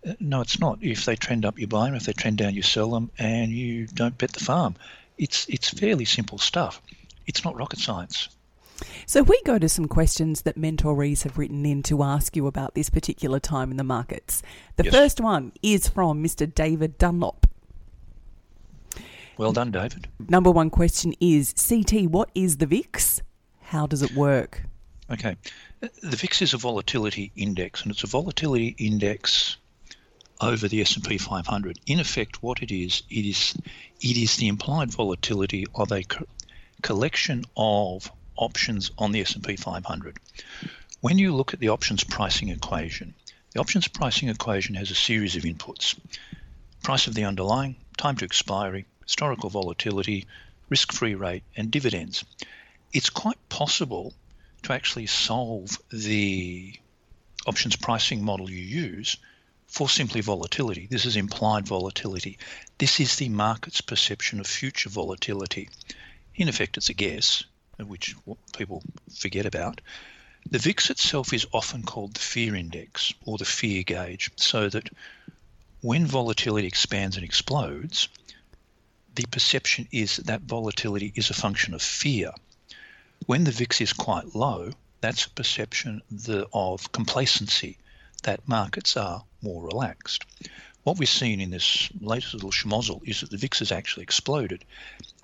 Uh, 0.06 0.14
no, 0.20 0.40
it's 0.40 0.58
not. 0.58 0.78
If 0.80 1.04
they 1.04 1.16
trend 1.16 1.44
up, 1.44 1.58
you 1.58 1.66
buy 1.66 1.86
them. 1.86 1.94
If 1.94 2.04
they 2.04 2.12
trend 2.12 2.38
down, 2.38 2.54
you 2.54 2.62
sell 2.62 2.90
them, 2.90 3.10
and 3.18 3.52
you 3.52 3.86
don't 3.86 4.18
bet 4.18 4.32
the 4.32 4.44
farm. 4.44 4.76
It's 5.18 5.46
it's 5.48 5.70
fairly 5.70 6.04
simple 6.04 6.38
stuff. 6.38 6.80
It's 7.26 7.44
not 7.44 7.56
rocket 7.56 7.78
science. 7.78 8.28
So 9.06 9.22
we 9.22 9.40
go 9.44 9.58
to 9.58 9.68
some 9.68 9.86
questions 9.86 10.42
that 10.42 10.58
mentorees 10.58 11.22
have 11.22 11.38
written 11.38 11.64
in 11.64 11.82
to 11.84 12.02
ask 12.02 12.34
you 12.34 12.46
about 12.46 12.74
this 12.74 12.90
particular 12.90 13.38
time 13.38 13.70
in 13.70 13.76
the 13.76 13.84
markets. 13.84 14.42
The 14.76 14.84
yes. 14.84 14.94
first 14.94 15.20
one 15.20 15.52
is 15.62 15.88
from 15.88 16.22
Mr. 16.22 16.52
David 16.52 16.98
Dunlop. 16.98 17.46
Well 19.38 19.52
done, 19.52 19.70
David. 19.70 20.08
Number 20.28 20.50
one 20.50 20.70
question 20.70 21.14
is 21.20 21.54
CT, 21.54 22.10
what 22.10 22.30
is 22.34 22.58
the 22.58 22.66
VIX? 22.66 23.22
How 23.60 23.86
does 23.86 24.02
it 24.02 24.14
work? 24.14 24.62
Okay. 25.10 25.36
The 25.80 26.16
VIX 26.16 26.42
is 26.42 26.54
a 26.54 26.58
volatility 26.58 27.32
index, 27.36 27.82
and 27.82 27.90
it's 27.90 28.04
a 28.04 28.06
volatility 28.06 28.74
index 28.78 29.56
over 30.42 30.66
the 30.66 30.80
S&P 30.80 31.18
500. 31.18 31.78
In 31.86 32.00
effect, 32.00 32.42
what 32.42 32.62
it 32.62 32.72
is, 32.72 33.04
it 33.08 33.24
is 33.24 33.54
it 34.00 34.16
is 34.16 34.36
the 34.36 34.48
implied 34.48 34.90
volatility 34.90 35.66
of 35.74 35.92
a 35.92 36.02
co- 36.02 36.26
collection 36.82 37.44
of 37.56 38.10
options 38.36 38.90
on 38.98 39.12
the 39.12 39.20
S&P 39.20 39.54
500. 39.54 40.18
When 41.00 41.18
you 41.18 41.34
look 41.34 41.54
at 41.54 41.60
the 41.60 41.68
options 41.68 42.02
pricing 42.02 42.48
equation, 42.48 43.14
the 43.52 43.60
options 43.60 43.86
pricing 43.86 44.28
equation 44.28 44.74
has 44.74 44.90
a 44.90 44.96
series 44.96 45.36
of 45.36 45.44
inputs. 45.44 45.96
Price 46.82 47.06
of 47.06 47.14
the 47.14 47.24
underlying, 47.24 47.76
time 47.96 48.16
to 48.16 48.24
expiry, 48.24 48.86
historical 49.04 49.50
volatility, 49.50 50.26
risk-free 50.68 51.14
rate, 51.14 51.44
and 51.56 51.70
dividends. 51.70 52.24
It's 52.92 53.10
quite 53.10 53.38
possible 53.48 54.12
to 54.62 54.72
actually 54.72 55.06
solve 55.06 55.78
the 55.90 56.74
options 57.46 57.76
pricing 57.76 58.24
model 58.24 58.50
you 58.50 58.62
use 58.62 59.16
for 59.72 59.88
simply 59.88 60.20
volatility. 60.20 60.86
This 60.90 61.06
is 61.06 61.16
implied 61.16 61.66
volatility. 61.66 62.36
This 62.76 63.00
is 63.00 63.16
the 63.16 63.30
market's 63.30 63.80
perception 63.80 64.38
of 64.38 64.46
future 64.46 64.90
volatility. 64.90 65.70
In 66.34 66.50
effect, 66.50 66.76
it's 66.76 66.90
a 66.90 66.94
guess, 66.94 67.44
which 67.78 68.14
people 68.54 68.82
forget 69.16 69.46
about. 69.46 69.80
The 70.50 70.58
VIX 70.58 70.90
itself 70.90 71.32
is 71.32 71.46
often 71.54 71.84
called 71.84 72.12
the 72.12 72.20
fear 72.20 72.54
index 72.54 73.14
or 73.24 73.38
the 73.38 73.46
fear 73.46 73.82
gauge, 73.82 74.30
so 74.36 74.68
that 74.68 74.90
when 75.80 76.06
volatility 76.06 76.66
expands 76.66 77.16
and 77.16 77.24
explodes, 77.24 78.08
the 79.14 79.24
perception 79.30 79.88
is 79.90 80.18
that 80.18 80.42
volatility 80.42 81.14
is 81.16 81.30
a 81.30 81.34
function 81.34 81.72
of 81.72 81.80
fear. 81.80 82.32
When 83.24 83.44
the 83.44 83.52
VIX 83.52 83.80
is 83.80 83.94
quite 83.94 84.34
low, 84.34 84.72
that's 85.00 85.24
a 85.24 85.30
perception 85.30 86.02
of 86.52 86.92
complacency, 86.92 87.78
that 88.24 88.46
markets 88.46 88.98
are 88.98 89.24
more 89.42 89.64
relaxed. 89.64 90.24
What 90.84 90.98
we've 90.98 91.08
seen 91.08 91.40
in 91.40 91.50
this 91.50 91.90
latest 92.00 92.34
little 92.34 92.50
schmozzle 92.50 93.06
is 93.06 93.20
that 93.20 93.30
the 93.30 93.36
VIX 93.36 93.60
has 93.60 93.72
actually 93.72 94.02
exploded, 94.02 94.64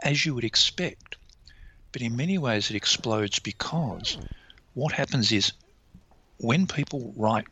as 0.03 0.25
you 0.25 0.35
would 0.35 0.45
expect. 0.45 1.17
But 1.91 2.03
in 2.03 2.17
many 2.17 2.39
ways, 2.39 2.71
it 2.71 2.77
explodes 2.77 3.39
because 3.39 4.19
what 4.75 4.93
happens 4.93 5.33
is 5.33 5.53
when 6.39 6.67
people 6.67 7.13
write, 7.17 7.47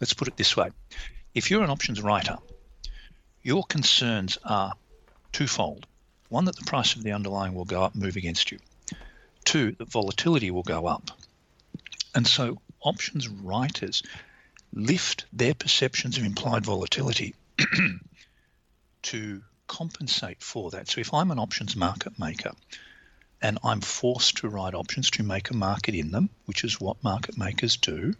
let's 0.00 0.14
put 0.14 0.28
it 0.28 0.36
this 0.36 0.56
way 0.56 0.70
if 1.34 1.50
you're 1.50 1.62
an 1.62 1.70
options 1.70 2.02
writer, 2.02 2.36
your 3.42 3.62
concerns 3.64 4.38
are 4.44 4.72
twofold. 5.32 5.86
One, 6.30 6.46
that 6.46 6.56
the 6.56 6.64
price 6.64 6.96
of 6.96 7.02
the 7.02 7.12
underlying 7.12 7.54
will 7.54 7.64
go 7.64 7.82
up, 7.82 7.94
move 7.94 8.16
against 8.16 8.50
you. 8.50 8.58
Two, 9.44 9.72
that 9.78 9.90
volatility 9.90 10.50
will 10.50 10.62
go 10.62 10.86
up. 10.86 11.10
And 12.14 12.26
so 12.26 12.58
options 12.80 13.28
writers 13.28 14.02
lift 14.72 15.26
their 15.32 15.54
perceptions 15.54 16.18
of 16.18 16.24
implied 16.24 16.64
volatility 16.64 17.34
to 19.02 19.42
compensate 19.66 20.42
for 20.42 20.70
that. 20.70 20.88
So 20.88 21.00
if 21.00 21.14
I'm 21.14 21.30
an 21.30 21.38
options 21.38 21.76
market 21.76 22.18
maker 22.18 22.52
and 23.40 23.58
I'm 23.62 23.80
forced 23.80 24.38
to 24.38 24.48
write 24.48 24.74
options 24.74 25.10
to 25.12 25.22
make 25.22 25.50
a 25.50 25.56
market 25.56 25.94
in 25.94 26.10
them, 26.10 26.30
which 26.46 26.64
is 26.64 26.80
what 26.80 27.02
market 27.04 27.38
makers 27.38 27.76
do, 27.76 28.14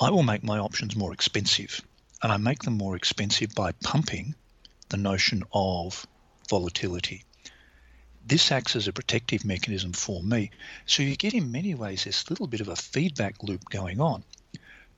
I 0.00 0.10
will 0.10 0.22
make 0.22 0.42
my 0.42 0.58
options 0.58 0.96
more 0.96 1.12
expensive. 1.12 1.80
And 2.22 2.32
I 2.32 2.36
make 2.36 2.62
them 2.62 2.76
more 2.76 2.96
expensive 2.96 3.54
by 3.54 3.72
pumping 3.72 4.34
the 4.88 4.96
notion 4.96 5.44
of 5.52 6.06
volatility. 6.48 7.24
This 8.26 8.50
acts 8.50 8.76
as 8.76 8.88
a 8.88 8.92
protective 8.92 9.44
mechanism 9.44 9.92
for 9.92 10.22
me. 10.22 10.50
So 10.86 11.02
you 11.02 11.16
get 11.16 11.34
in 11.34 11.52
many 11.52 11.74
ways 11.74 12.04
this 12.04 12.28
little 12.28 12.46
bit 12.46 12.60
of 12.60 12.68
a 12.68 12.76
feedback 12.76 13.42
loop 13.42 13.64
going 13.70 14.00
on. 14.00 14.24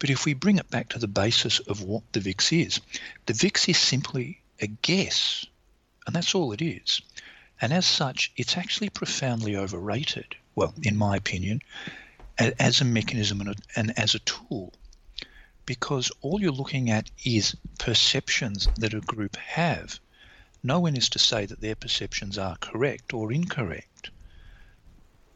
But 0.01 0.11
if 0.11 0.25
we 0.25 0.35
bring 0.35 0.57
it 0.59 0.71
back 0.71 0.89
to 0.89 0.99
the 0.99 1.07
basis 1.07 1.61
of 1.61 1.83
what 1.83 2.03
the 2.13 2.21
VIX 2.21 2.53
is, 2.53 2.81
the 3.27 3.35
VIX 3.35 3.69
is 3.69 3.79
simply 3.79 4.41
a 4.59 4.67
guess, 4.67 5.47
and 6.07 6.17
that's 6.17 6.35
all 6.35 6.53
it 6.53 6.63
is. 6.63 7.03
And 7.61 7.73
as 7.73 7.87
such, 7.87 8.33
it's 8.37 8.57
actually 8.57 8.89
profoundly 8.89 9.55
overrated, 9.55 10.35
well, 10.55 10.75
in 10.83 10.97
my 10.97 11.17
opinion, 11.17 11.61
as 12.39 12.81
a 12.81 12.87
mechanism 12.87 13.43
and, 13.77 13.99
as 13.99 14.15
a 14.15 14.21
tool. 14.21 14.73
Because 15.67 16.11
all 16.23 16.41
you're 16.41 16.51
looking 16.51 16.91
at 16.91 17.11
is 17.25 17.55
perceptions 17.79 18.69
that 18.79 18.95
a 18.95 19.01
group 19.01 19.37
have. 19.37 20.01
No 20.63 20.81
one 20.81 20.97
is 20.97 21.11
to 21.11 21.19
say 21.19 21.45
that 21.45 21.61
their 21.61 21.75
perceptions 21.75 22.39
are 22.39 22.57
correct 22.57 23.13
or 23.13 23.31
incorrect. 23.31 24.11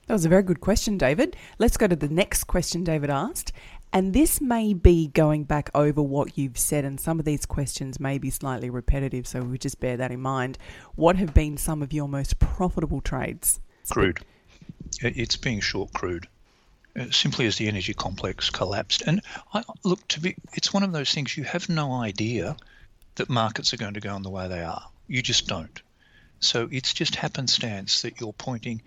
That 0.07 0.15
was 0.15 0.25
a 0.25 0.31
very 0.31 0.43
good 0.43 0.61
question, 0.61 0.99
David. 0.99 1.37
Let's 1.59 1.77
go 1.77 1.87
to 1.87 1.97
the 1.97 2.09
next 2.09 2.45
question 2.45 2.85
David 2.85 3.11
asked. 3.11 3.53
And 3.95 4.13
this 4.13 4.41
may 4.41 4.75
be 4.75 5.07
going 5.07 5.45
back 5.45 5.71
over 5.73 6.03
what 6.03 6.37
you've 6.37 6.59
said, 6.59 6.85
and 6.85 6.99
some 6.99 7.21
of 7.21 7.25
these 7.25 7.47
questions 7.47 8.01
may 8.01 8.19
be 8.19 8.29
slightly 8.29 8.69
repetitive, 8.69 9.25
so 9.25 9.41
we 9.43 9.57
just 9.57 9.79
bear 9.79 9.97
that 9.97 10.11
in 10.11 10.21
mind. 10.21 10.59
What 10.97 11.15
have 11.15 11.33
been 11.33 11.57
some 11.57 11.81
of 11.81 11.93
your 11.93 12.09
most 12.09 12.41
profitable 12.41 13.01
trades? 13.01 13.61
Crude. 13.89 14.19
It's 15.01 15.37
being 15.37 15.61
short 15.61 15.93
crude. 15.93 16.27
Uh, 16.99 17.11
simply 17.13 17.47
as 17.47 17.57
the 17.57 17.69
energy 17.69 17.95
complex 17.95 18.51
collapsed. 18.51 19.03
And 19.07 19.23
I, 19.53 19.63
look, 19.85 20.07
to 20.09 20.21
be, 20.21 20.35
it's 20.55 20.73
one 20.73 20.83
of 20.83 20.93
those 20.93 21.13
things 21.13 21.37
you 21.37 21.45
have 21.45 21.69
no 21.69 21.93
idea 21.93 22.57
that 23.15 23.29
markets 23.29 23.73
are 23.75 23.77
going 23.77 23.95
to 23.95 24.01
go 24.01 24.17
in 24.17 24.23
the 24.23 24.31
way 24.31 24.49
they 24.49 24.63
are. 24.63 24.83
You 25.07 25.23
just 25.23 25.47
don't. 25.47 25.81
So 26.41 26.69
it's 26.73 26.95
just 26.95 27.15
happenstance 27.15 28.03
that 28.03 28.21
you're 28.21 28.33
pointing 28.33 28.83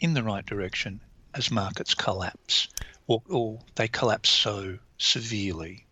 in 0.00 0.12
the 0.12 0.22
right 0.22 0.44
direction 0.44 1.00
as 1.34 1.50
markets 1.50 1.94
collapse 1.94 2.68
or, 3.10 3.22
or 3.28 3.58
they 3.74 3.88
collapse 3.88 4.30
so 4.30 4.78
severely. 4.96 5.84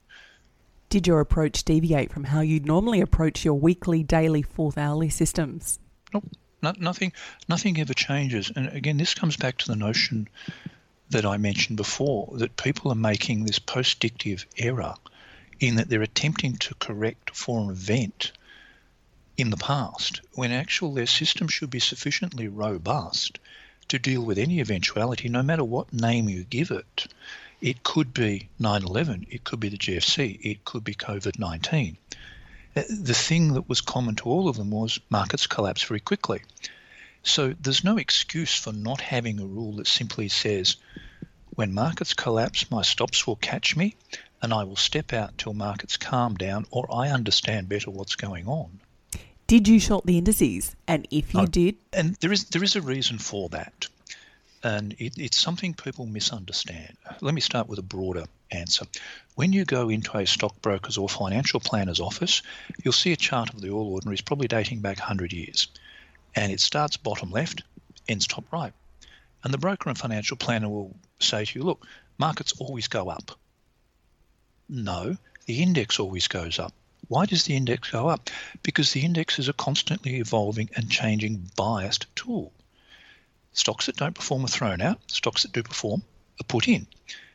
Did 0.89 1.09
your 1.09 1.19
approach 1.19 1.65
deviate 1.65 2.13
from 2.13 2.23
how 2.23 2.41
you'd 2.43 2.65
normally 2.65 3.01
approach 3.01 3.45
your 3.45 3.55
weekly, 3.55 4.05
daily, 4.05 4.43
fourth 4.43 4.79
hourly 4.79 5.09
systems? 5.09 5.81
Nope, 6.15 6.31
no, 6.63 6.73
nothing, 6.79 7.13
nothing 7.49 7.81
ever 7.81 7.93
changes. 7.93 8.53
And 8.55 8.69
again, 8.69 8.99
this 8.99 9.15
comes 9.15 9.37
back 9.37 9.59
to 9.59 9.67
the 9.67 9.75
notion 9.75 10.29
that 11.11 11.27
I 11.27 11.39
mentioned 11.39 11.77
before 11.77 12.31
that 12.37 12.57
people 12.57 12.93
are 12.93 13.09
making 13.13 13.45
this 13.45 13.59
post-dictive 13.59 14.47
error 14.57 14.95
in 15.59 15.75
that 15.75 15.89
they're 15.89 16.03
attempting 16.03 16.57
to 16.59 16.75
correct 16.77 17.35
for 17.35 17.59
an 17.61 17.71
event 17.71 18.31
in 19.37 19.51
the 19.51 19.57
past 19.57 20.21
when 20.35 20.53
actual 20.53 20.95
their 20.95 21.07
system 21.07 21.49
should 21.49 21.71
be 21.71 21.81
sufficiently 21.81 22.47
robust 22.47 23.41
to 23.89 23.99
deal 23.99 24.23
with 24.23 24.39
any 24.39 24.61
eventuality, 24.61 25.29
no 25.29 25.43
matter 25.43 25.65
what 25.65 25.93
name 25.93 26.29
you 26.29 26.45
give 26.45 26.71
it. 26.71 27.07
It 27.61 27.83
could 27.83 28.15
be 28.15 28.49
9 28.59 28.83
11, 28.85 29.27
it 29.31 29.45
could 29.45 29.61
be 29.61 29.69
the 29.69 29.79
GFC, 29.79 30.39
it 30.43 30.65
could 30.65 30.85
be 30.85 30.95
COVID 30.95 31.39
19. 31.39 31.97
Uh, 32.77 32.83
the 32.89 33.15
thing 33.15 33.55
that 33.55 33.69
was 33.69 33.81
common 33.81 34.15
to 34.17 34.29
all 34.29 34.49
of 34.49 34.57
them 34.57 34.71
was 34.71 35.01
markets 35.11 35.47
collapse 35.47 35.83
very 35.83 36.01
quickly. 36.01 36.43
So 37.23 37.55
there's 37.61 37.83
no 37.83 37.97
excuse 37.99 38.55
for 38.55 38.73
not 38.73 39.01
having 39.01 39.41
a 39.41 39.47
rule 39.47 39.73
that 39.77 39.87
simply 39.87 40.29
says, 40.29 40.77
when 41.51 41.75
markets 41.75 42.15
collapse, 42.15 42.71
my 42.71 42.83
stops 42.83 43.27
will 43.27 43.37
catch 43.37 43.75
me 43.75 43.97
and 44.41 44.53
I 44.53 44.65
will 44.65 44.77
step 44.77 45.13
out 45.13 45.37
till 45.37 45.55
markets 45.55 45.97
calm 45.97 46.37
down 46.37 46.67
or 46.71 46.87
I 46.95 47.11
understand 47.11 47.69
better 47.69 47.91
what's 47.91 48.15
going 48.15 48.47
on. 48.47 48.81
Did 49.49 49.67
you 49.67 49.81
short 49.81 50.05
the 50.05 50.19
indices? 50.19 50.77
And 50.87 51.09
if 51.11 51.33
you 51.33 51.41
oh, 51.41 51.47
did, 51.47 51.77
and 51.95 52.15
there 52.17 52.31
is 52.31 52.45
there 52.51 52.63
is 52.63 52.77
a 52.77 52.83
reason 52.83 53.17
for 53.17 53.49
that, 53.49 53.89
and 54.63 54.95
it, 54.99 55.17
it's 55.17 55.41
something 55.41 55.73
people 55.73 56.05
misunderstand. 56.05 56.99
Let 57.23 57.33
me 57.33 57.41
start 57.41 57.67
with 57.67 57.79
a 57.79 57.83
broader 57.83 58.27
answer. 58.51 58.85
When 59.37 59.55
you 59.55 59.65
go 59.65 59.89
into 59.89 60.19
a 60.19 60.27
stockbroker's 60.27 60.99
or 60.99 61.09
financial 61.09 61.61
planner's 61.61 61.99
office, 61.99 62.43
you'll 62.85 62.93
see 62.93 63.13
a 63.13 63.17
chart 63.17 63.55
of 63.55 63.63
the 63.63 63.71
All 63.71 63.95
Ordinaries, 63.95 64.21
probably 64.21 64.49
dating 64.49 64.81
back 64.81 64.99
100 64.99 65.33
years, 65.33 65.69
and 66.35 66.53
it 66.53 66.61
starts 66.61 66.99
bottom 66.99 67.31
left, 67.31 67.63
ends 68.07 68.27
top 68.27 68.45
right, 68.53 68.75
and 69.45 69.55
the 69.55 69.57
broker 69.57 69.89
and 69.89 69.97
financial 69.97 70.37
planner 70.37 70.69
will 70.69 70.95
say 71.21 71.47
to 71.47 71.59
you, 71.59 71.65
"Look, 71.65 71.87
markets 72.19 72.53
always 72.59 72.87
go 72.87 73.09
up." 73.09 73.39
No, 74.69 75.17
the 75.47 75.63
index 75.63 75.99
always 75.99 76.29
goes 76.29 76.59
up. 76.59 76.75
Why 77.07 77.27
does 77.27 77.45
the 77.45 77.57
index 77.57 77.91
go 77.91 78.09
up? 78.09 78.29
Because 78.63 78.93
the 78.93 79.05
index 79.05 79.39
is 79.39 79.49
a 79.49 79.53
constantly 79.53 80.17
evolving 80.17 80.69
and 80.75 80.91
changing 80.91 81.51
biased 81.57 82.07
tool. 82.17 82.53
Stocks 83.53 83.87
that 83.87 83.97
don't 83.97 84.15
perform 84.15 84.45
are 84.45 84.49
thrown 84.49 84.81
out, 84.81 85.01
stocks 85.11 85.43
that 85.43 85.53
do 85.53 85.63
perform 85.63 86.03
are 86.41 86.45
put 86.45 86.69
in. 86.69 86.87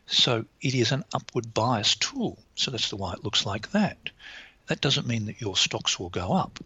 So 0.06 0.46
it 0.62 0.76
is 0.76 0.92
an 0.92 1.04
upward 1.14 1.54
bias 1.54 1.96
tool. 1.96 2.38
So 2.56 2.72
that's 2.72 2.90
the 2.90 2.98
why 2.98 3.14
it 3.14 3.24
looks 3.24 3.46
like 3.46 3.72
that. 3.72 3.98
That 4.68 4.82
doesn't 4.82 5.08
mean 5.08 5.26
that 5.26 5.42
your 5.42 5.58
stocks 5.58 6.00
will 6.00 6.10
go 6.10 6.34
up. 6.34 6.60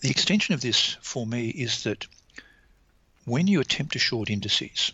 The 0.00 0.10
extension 0.10 0.54
of 0.54 0.60
this 0.60 0.96
for 1.00 1.26
me 1.26 1.48
is 1.48 1.84
that 1.84 2.06
when 3.24 3.46
you 3.46 3.60
attempt 3.60 3.92
to 3.92 3.98
short 3.98 4.30
indices, 4.30 4.92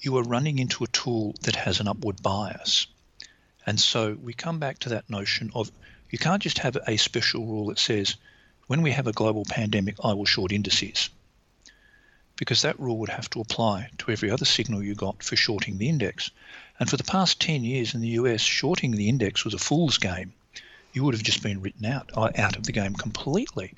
you 0.00 0.16
are 0.16 0.22
running 0.22 0.58
into 0.58 0.84
a 0.84 0.88
tool 0.88 1.34
that 1.42 1.56
has 1.56 1.80
an 1.80 1.88
upward 1.88 2.22
bias. 2.22 2.86
And 3.66 3.78
so 3.78 4.16
we 4.22 4.32
come 4.32 4.58
back 4.58 4.78
to 4.80 4.88
that 4.90 5.10
notion 5.10 5.50
of 5.54 5.70
you 6.10 6.18
can't 6.18 6.42
just 6.42 6.58
have 6.58 6.76
a 6.86 6.96
special 6.96 7.46
rule 7.46 7.66
that 7.66 7.78
says 7.78 8.16
when 8.66 8.82
we 8.82 8.92
have 8.92 9.06
a 9.06 9.12
global 9.12 9.44
pandemic, 9.44 9.96
I 10.02 10.12
will 10.14 10.24
short 10.24 10.52
indices. 10.52 11.10
Because 12.36 12.62
that 12.62 12.80
rule 12.80 12.98
would 12.98 13.10
have 13.10 13.28
to 13.30 13.40
apply 13.40 13.90
to 13.98 14.10
every 14.10 14.30
other 14.30 14.44
signal 14.44 14.82
you 14.82 14.94
got 14.94 15.22
for 15.22 15.36
shorting 15.36 15.78
the 15.78 15.88
index. 15.88 16.30
And 16.78 16.88
for 16.88 16.96
the 16.96 17.04
past 17.04 17.40
10 17.40 17.64
years 17.64 17.94
in 17.94 18.00
the 18.00 18.16
US, 18.20 18.40
shorting 18.40 18.92
the 18.92 19.08
index 19.08 19.44
was 19.44 19.54
a 19.54 19.58
fool's 19.58 19.98
game. 19.98 20.32
You 20.92 21.04
would 21.04 21.14
have 21.14 21.22
just 21.22 21.42
been 21.42 21.60
written 21.60 21.84
out, 21.84 22.10
uh, 22.14 22.30
out 22.36 22.56
of 22.56 22.64
the 22.64 22.72
game 22.72 22.94
completely 22.94 23.74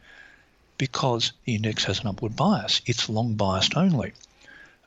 because 0.79 1.33
the 1.45 1.55
index 1.55 1.85
has 1.85 2.01
an 2.01 2.07
upward 2.07 2.37
bias. 2.37 2.81
It's 2.87 3.09
long 3.09 3.35
biased 3.35 3.77
only. 3.77 4.13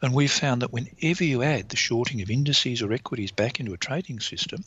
And 0.02 0.14
we've 0.14 0.32
found 0.32 0.62
that 0.62 0.74
whenever 0.74 1.24
you 1.24 1.42
add 1.42 1.70
the 1.70 1.78
shorting 1.78 2.22
of 2.22 2.30
indices 2.30 2.82
or 2.82 2.92
equities 2.92 3.32
back 3.32 3.60
into 3.60 3.74
a 3.74 3.78
trading 3.78 4.20
system, 4.20 4.64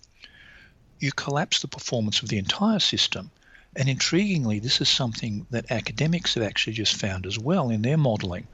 you 1.01 1.13
collapse 1.13 1.61
the 1.61 1.69
performance 1.69 2.23
of 2.23 2.29
the 2.29 2.39
entire 2.39 2.79
system 2.79 3.31
and 3.77 3.89
intriguingly, 3.89 4.61
this 4.61 4.81
is 4.81 4.89
something 4.89 5.47
that 5.51 5.71
academics 5.71 6.35
have 6.35 6.43
actually 6.43 6.73
just 6.73 6.97
found 6.97 7.27
as 7.27 7.39
well 7.39 7.71
in 7.71 7.83
their 7.83 7.97
modelling. 7.97 8.47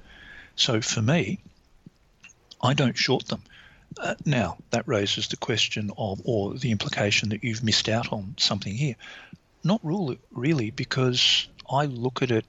So 0.56 0.80
for 0.82 1.00
me, 1.00 1.38
I 2.60 2.74
don't 2.74 2.96
short 2.96 3.28
them. 3.28 3.42
Uh, 3.98 4.16
now, 4.26 4.58
that 4.70 4.88
raises 4.88 5.28
the 5.28 5.36
question 5.36 5.90
of, 5.96 6.20
or 6.24 6.54
the 6.54 6.72
implication 6.72 7.28
that 7.30 7.44
you've 7.44 7.62
missed 7.62 7.88
out 7.88 8.12
on 8.12 8.34
something 8.38 8.74
here. 8.74 8.96
Not 9.62 9.80
really, 9.82 10.70
because 10.70 11.48
I 11.70 11.86
look 11.86 12.20
at 12.20 12.30
it 12.30 12.44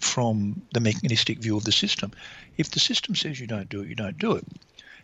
from 0.00 0.62
the 0.72 0.80
mechanistic 0.80 1.38
view 1.38 1.56
of 1.56 1.64
the 1.64 1.72
system. 1.72 2.12
If 2.56 2.70
the 2.70 2.80
system 2.80 3.14
says 3.14 3.40
you 3.40 3.46
don't 3.46 3.68
do 3.68 3.82
it, 3.82 3.88
you 3.88 3.94
don't 3.94 4.18
do 4.18 4.36
it. 4.36 4.46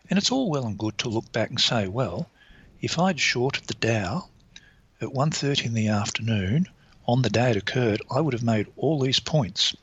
And 0.08 0.18
it's 0.18 0.30
all 0.30 0.48
well 0.48 0.66
and 0.66 0.78
good 0.78 0.96
to 0.98 1.08
look 1.08 1.30
back 1.32 1.50
and 1.50 1.60
say, 1.60 1.88
well, 1.88 2.30
if 2.82 2.98
I'd 2.98 3.20
shorted 3.20 3.64
the 3.64 3.74
Dow 3.74 4.28
at 5.00 5.08
1.30 5.08 5.66
in 5.66 5.74
the 5.74 5.88
afternoon 5.88 6.68
on 7.06 7.22
the 7.22 7.30
day 7.30 7.52
it 7.52 7.56
occurred, 7.56 8.02
I 8.10 8.20
would 8.20 8.34
have 8.34 8.42
made 8.42 8.66
all 8.76 8.98
these 8.98 9.20
points. 9.20 9.74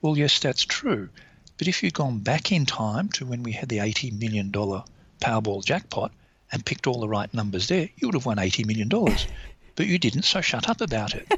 Well, 0.00 0.18
yes, 0.18 0.40
that's 0.40 0.64
true. 0.64 1.08
But 1.56 1.68
if 1.68 1.82
you'd 1.82 1.94
gone 1.94 2.18
back 2.18 2.50
in 2.50 2.66
time 2.66 3.08
to 3.10 3.24
when 3.26 3.44
we 3.44 3.52
had 3.52 3.68
the 3.68 3.78
$80 3.78 4.18
million 4.18 4.50
Powerball 4.50 5.64
jackpot 5.64 6.12
and 6.50 6.66
picked 6.66 6.88
all 6.88 7.00
the 7.00 7.08
right 7.08 7.32
numbers 7.32 7.68
there, 7.68 7.88
you 7.96 8.08
would 8.08 8.14
have 8.14 8.26
won 8.26 8.38
$80 8.38 8.66
million. 8.66 8.88
but 9.76 9.86
you 9.86 9.98
didn't, 9.98 10.24
so 10.24 10.40
shut 10.40 10.68
up 10.68 10.80
about 10.80 11.14
it. 11.14 11.32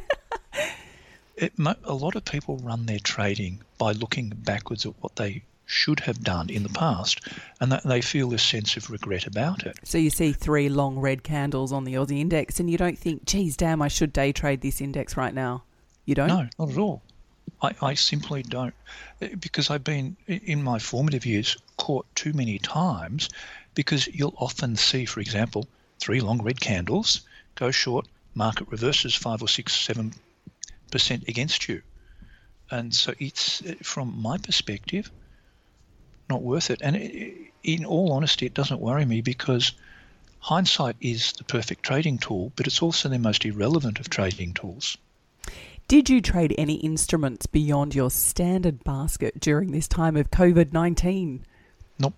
it. 1.37 1.52
A 1.84 1.94
lot 1.94 2.16
of 2.16 2.25
people 2.25 2.56
run 2.56 2.87
their 2.87 2.99
trading 2.99 3.61
by 3.76 3.92
looking 3.92 4.30
backwards 4.30 4.87
at 4.87 4.94
what 5.00 5.16
they 5.16 5.42
should 5.66 6.00
have 6.00 6.23
done 6.23 6.50
in 6.50 6.62
the 6.62 6.68
past, 6.68 7.21
and 7.61 7.73
that 7.73 7.85
they 7.85 8.00
feel 8.00 8.28
this 8.28 8.42
sense 8.42 8.76
of 8.76 8.90
regret 8.90 9.26
about 9.26 9.64
it. 9.64 9.78
So 9.85 9.99
you 9.99 10.11
see 10.11 10.33
three 10.33 10.68
long 10.68 10.99
red 10.99 11.23
candles 11.23 11.73
on 11.73 11.85
the 11.85 11.94
Aussie 11.94 12.21
index, 12.21 12.61
and 12.61 12.71
you 12.71 12.76
don't 12.76 12.99
think, 12.99 13.25
geez, 13.25 13.56
damn, 13.56 13.83
I 13.83 13.88
should 13.88 14.12
day 14.12 14.33
trade 14.33 14.61
this 14.61 14.80
index 14.80 15.16
right 15.16 15.35
now. 15.35 15.64
You 16.04 16.14
don't? 16.14 16.28
No, 16.28 16.49
not 16.59 16.71
at 16.71 16.78
all. 16.78 17.02
I, 17.62 17.75
I 17.80 17.94
simply 17.94 18.42
don't, 18.42 18.75
eh, 19.23 19.35
because 19.40 19.71
I've 19.71 19.85
been 19.85 20.16
in 20.26 20.62
my 20.62 20.78
formative 20.78 21.25
years 21.25 21.56
caught 21.76 22.06
too 22.14 22.33
many 22.33 22.59
times. 22.59 23.28
Because 23.75 24.06
you'll 24.06 24.37
often 24.38 24.76
see, 24.76 25.04
for 25.04 25.18
example, 25.18 25.66
three 25.99 26.21
long 26.21 26.40
red 26.42 26.61
candles 26.61 27.23
go 27.56 27.73
short, 27.73 28.06
market 28.35 28.68
reverses 28.68 29.16
five 29.16 29.42
or 29.42 29.49
six, 29.49 29.75
seven 29.75 30.12
percent 30.92 31.25
against 31.26 31.68
you. 31.68 31.83
And 32.71 32.94
so 32.94 33.14
it's 33.18 33.62
eh, 33.66 33.75
from 33.83 34.21
my 34.23 34.38
perspective, 34.38 35.11
not 36.28 36.43
worth 36.43 36.71
it. 36.71 36.81
And 36.83 36.97
in 37.62 37.85
all 37.85 38.12
honesty, 38.12 38.47
it 38.47 38.54
doesn't 38.54 38.81
worry 38.81 39.04
me 39.04 39.21
because 39.21 39.73
hindsight 40.40 40.97
is 41.00 41.33
the 41.33 41.45
perfect 41.45 41.83
trading 41.83 42.19
tool, 42.19 42.52
but 42.57 42.66
it's 42.66 42.83
also 42.83 43.09
the 43.09 43.19
most 43.19 43.45
irrelevant 43.45 44.00
of 44.00 44.11
trading 44.11 44.54
tools. 44.54 44.97
Did 45.87 46.09
you 46.09 46.23
trade 46.23 46.54
any 46.57 46.75
instruments 46.75 47.47
beyond 47.47 47.95
your 47.95 48.11
standard 48.11 48.83
basket 48.85 49.38
during 49.38 49.71
this 49.71 49.87
time 49.87 50.16
of 50.16 50.31
COVID 50.31 50.73
19? 50.73 51.45
Nope, 51.99 52.14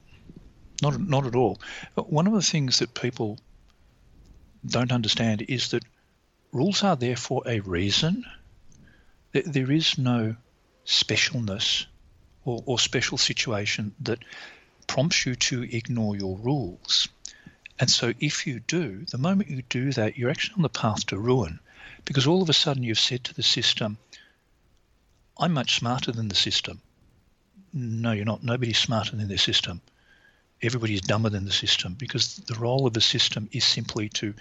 not, 0.82 1.00
not 1.00 1.26
at 1.26 1.34
all. 1.34 1.60
One 1.94 2.28
of 2.28 2.32
the 2.32 2.42
things 2.42 2.78
that 2.78 2.94
people 2.94 3.38
don't 4.64 4.92
understand 4.92 5.42
is 5.48 5.70
that 5.70 5.84
rules 6.52 6.84
are 6.84 6.96
there 6.96 7.16
for 7.16 7.42
a 7.46 7.60
reason. 7.60 8.24
There 9.32 9.70
is 9.70 9.98
no 9.98 10.36
specialness 10.86 11.86
or, 12.46 12.62
or 12.64 12.78
special 12.78 13.18
situation 13.18 13.94
that 14.00 14.20
prompts 14.86 15.26
you 15.26 15.34
to 15.34 15.62
ignore 15.64 16.16
your 16.16 16.38
rules. 16.38 17.08
And 17.78 17.90
so, 17.90 18.14
if 18.20 18.46
you 18.46 18.60
do, 18.60 19.04
the 19.10 19.18
moment 19.18 19.50
you 19.50 19.62
do 19.68 19.92
that, 19.92 20.16
you're 20.16 20.30
actually 20.30 20.54
on 20.56 20.62
the 20.62 20.70
path 20.70 21.04
to 21.06 21.18
ruin 21.18 21.58
because 22.06 22.26
all 22.26 22.40
of 22.40 22.48
a 22.48 22.54
sudden 22.54 22.82
you've 22.82 22.98
said 22.98 23.24
to 23.24 23.34
the 23.34 23.42
system, 23.42 23.98
I'm 25.38 25.52
much 25.52 25.76
smarter 25.76 26.12
than 26.12 26.28
the 26.28 26.34
system. 26.34 26.80
No, 27.74 28.12
you're 28.12 28.24
not. 28.24 28.42
Nobody's 28.42 28.78
smarter 28.78 29.16
than 29.16 29.28
the 29.28 29.36
system. 29.36 29.82
Everybody's 30.62 31.02
dumber 31.02 31.28
than 31.28 31.44
the 31.44 31.52
system 31.52 31.92
because 31.94 32.36
the 32.36 32.54
role 32.54 32.86
of 32.86 32.94
the 32.94 33.02
system 33.02 33.50
is 33.52 33.64
simply 33.64 34.08
to 34.10 34.32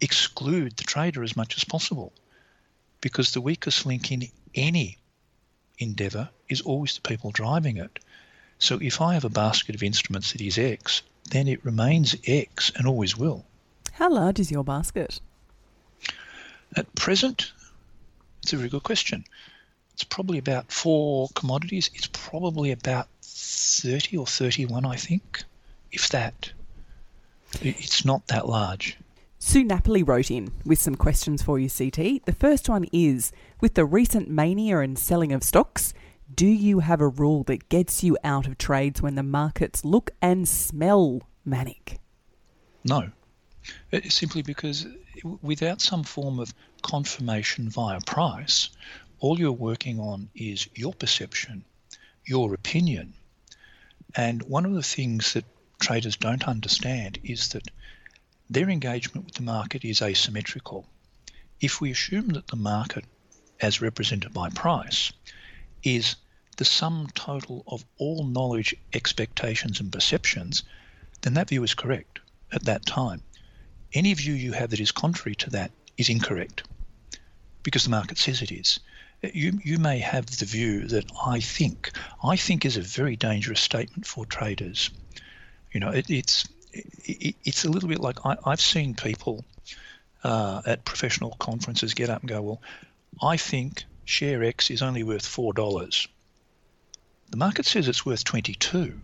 exclude 0.00 0.76
the 0.76 0.84
trader 0.84 1.24
as 1.24 1.36
much 1.36 1.56
as 1.56 1.64
possible 1.64 2.12
because 3.00 3.32
the 3.32 3.40
weakest 3.40 3.84
link 3.84 4.12
in 4.12 4.28
any 4.54 4.98
endeavour 5.78 6.28
is 6.50 6.60
always 6.60 6.94
the 6.94 7.00
people 7.00 7.30
driving 7.30 7.78
it. 7.78 7.98
So 8.58 8.78
if 8.82 9.00
I 9.00 9.14
have 9.14 9.24
a 9.24 9.30
basket 9.30 9.74
of 9.74 9.82
instruments 9.82 10.32
that 10.32 10.42
is 10.42 10.58
X, 10.58 11.02
then 11.30 11.48
it 11.48 11.64
remains 11.64 12.14
X 12.26 12.70
and 12.76 12.86
always 12.86 13.16
will. 13.16 13.44
How 13.92 14.10
large 14.10 14.38
is 14.38 14.50
your 14.50 14.64
basket? 14.64 15.20
At 16.76 16.94
present, 16.94 17.52
it's 18.42 18.52
a 18.52 18.56
very 18.56 18.68
good 18.68 18.82
question. 18.82 19.24
It's 19.94 20.04
probably 20.04 20.38
about 20.38 20.70
four 20.70 21.28
commodities. 21.34 21.90
It's 21.94 22.08
probably 22.12 22.70
about 22.70 23.08
30 23.22 24.16
or 24.16 24.26
31, 24.26 24.84
I 24.84 24.96
think, 24.96 25.42
if 25.92 26.08
that. 26.10 26.52
It's 27.60 28.04
not 28.04 28.26
that 28.28 28.48
large. 28.48 28.96
Sue 29.38 29.64
Napoli 29.64 30.02
wrote 30.02 30.30
in 30.30 30.52
with 30.64 30.80
some 30.80 30.94
questions 30.94 31.42
for 31.42 31.58
you, 31.58 31.68
CT. 31.68 32.24
The 32.26 32.36
first 32.38 32.68
one 32.68 32.86
is 32.92 33.32
With 33.60 33.74
the 33.74 33.84
recent 33.84 34.30
mania 34.30 34.78
and 34.78 34.98
selling 34.98 35.32
of 35.32 35.42
stocks, 35.42 35.92
do 36.34 36.46
you 36.46 36.80
have 36.80 37.00
a 37.00 37.08
rule 37.08 37.42
that 37.44 37.68
gets 37.68 38.02
you 38.02 38.16
out 38.22 38.46
of 38.46 38.58
trades 38.58 39.02
when 39.02 39.14
the 39.14 39.22
markets 39.22 39.84
look 39.84 40.10
and 40.22 40.48
smell 40.48 41.22
manic? 41.44 41.98
No. 42.84 43.10
It's 43.90 44.14
simply 44.14 44.42
because 44.42 44.86
without 45.42 45.80
some 45.80 46.04
form 46.04 46.38
of 46.38 46.54
confirmation 46.82 47.68
via 47.68 48.00
price, 48.00 48.70
all 49.18 49.38
you're 49.38 49.52
working 49.52 50.00
on 50.00 50.30
is 50.34 50.68
your 50.74 50.94
perception, 50.94 51.64
your 52.24 52.54
opinion. 52.54 53.12
And 54.14 54.42
one 54.42 54.64
of 54.64 54.72
the 54.72 54.82
things 54.82 55.34
that 55.34 55.44
traders 55.78 56.16
don't 56.16 56.48
understand 56.48 57.18
is 57.22 57.48
that 57.48 57.70
their 58.48 58.68
engagement 58.68 59.26
with 59.26 59.34
the 59.34 59.42
market 59.42 59.84
is 59.84 60.02
asymmetrical. 60.02 60.86
If 61.60 61.80
we 61.80 61.90
assume 61.90 62.28
that 62.28 62.48
the 62.48 62.56
market, 62.56 63.04
as 63.60 63.82
represented 63.82 64.32
by 64.32 64.48
price, 64.50 65.12
is 65.82 66.16
the 66.56 66.64
sum 66.64 67.08
total 67.14 67.64
of 67.66 67.84
all 67.98 68.24
knowledge, 68.24 68.74
expectations, 68.92 69.80
and 69.80 69.92
perceptions, 69.92 70.62
then 71.22 71.34
that 71.34 71.48
view 71.48 71.62
is 71.62 71.74
correct 71.74 72.20
at 72.52 72.64
that 72.64 72.84
time. 72.86 73.22
Any 73.92 74.14
view 74.14 74.34
you 74.34 74.52
have 74.52 74.70
that 74.70 74.80
is 74.80 74.92
contrary 74.92 75.34
to 75.36 75.50
that 75.50 75.72
is 75.96 76.08
incorrect 76.08 76.62
because 77.62 77.84
the 77.84 77.90
market 77.90 78.18
says 78.18 78.42
it 78.42 78.52
is. 78.52 78.80
You, 79.22 79.58
you 79.62 79.78
may 79.78 79.98
have 79.98 80.26
the 80.26 80.46
view 80.46 80.86
that 80.88 81.10
I 81.24 81.40
think. 81.40 81.92
I 82.24 82.36
think 82.36 82.64
is 82.64 82.76
a 82.76 82.82
very 82.82 83.16
dangerous 83.16 83.60
statement 83.60 84.06
for 84.06 84.24
traders. 84.24 84.90
You 85.72 85.80
know, 85.80 85.90
it, 85.90 86.08
it's 86.08 86.48
it, 86.72 87.36
it's 87.44 87.64
a 87.64 87.68
little 87.70 87.88
bit 87.88 88.00
like 88.00 88.24
I, 88.24 88.36
have 88.46 88.60
seen 88.60 88.94
people 88.94 89.44
uh, 90.24 90.62
at 90.66 90.84
professional 90.84 91.36
conferences 91.38 91.94
get 91.94 92.10
up 92.10 92.20
and 92.20 92.28
go, 92.28 92.40
well, 92.42 92.62
I 93.22 93.36
think 93.36 93.84
share 94.10 94.42
X 94.42 94.70
is 94.70 94.82
only 94.82 95.02
worth 95.02 95.24
four 95.24 95.52
dollars. 95.52 96.08
The 97.30 97.36
market 97.36 97.64
says 97.64 97.86
it's 97.86 98.04
worth 98.04 98.24
twenty-two. 98.24 99.00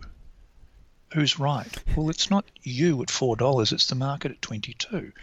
Who's 1.13 1.39
right? 1.39 1.73
Well, 1.95 2.09
it's 2.09 2.29
not 2.29 2.43
you 2.61 3.01
at 3.01 3.09
four 3.09 3.37
dollars; 3.37 3.71
it's 3.71 3.87
the 3.87 3.95
market 3.95 4.31
at 4.31 4.41
twenty-two. 4.41 5.13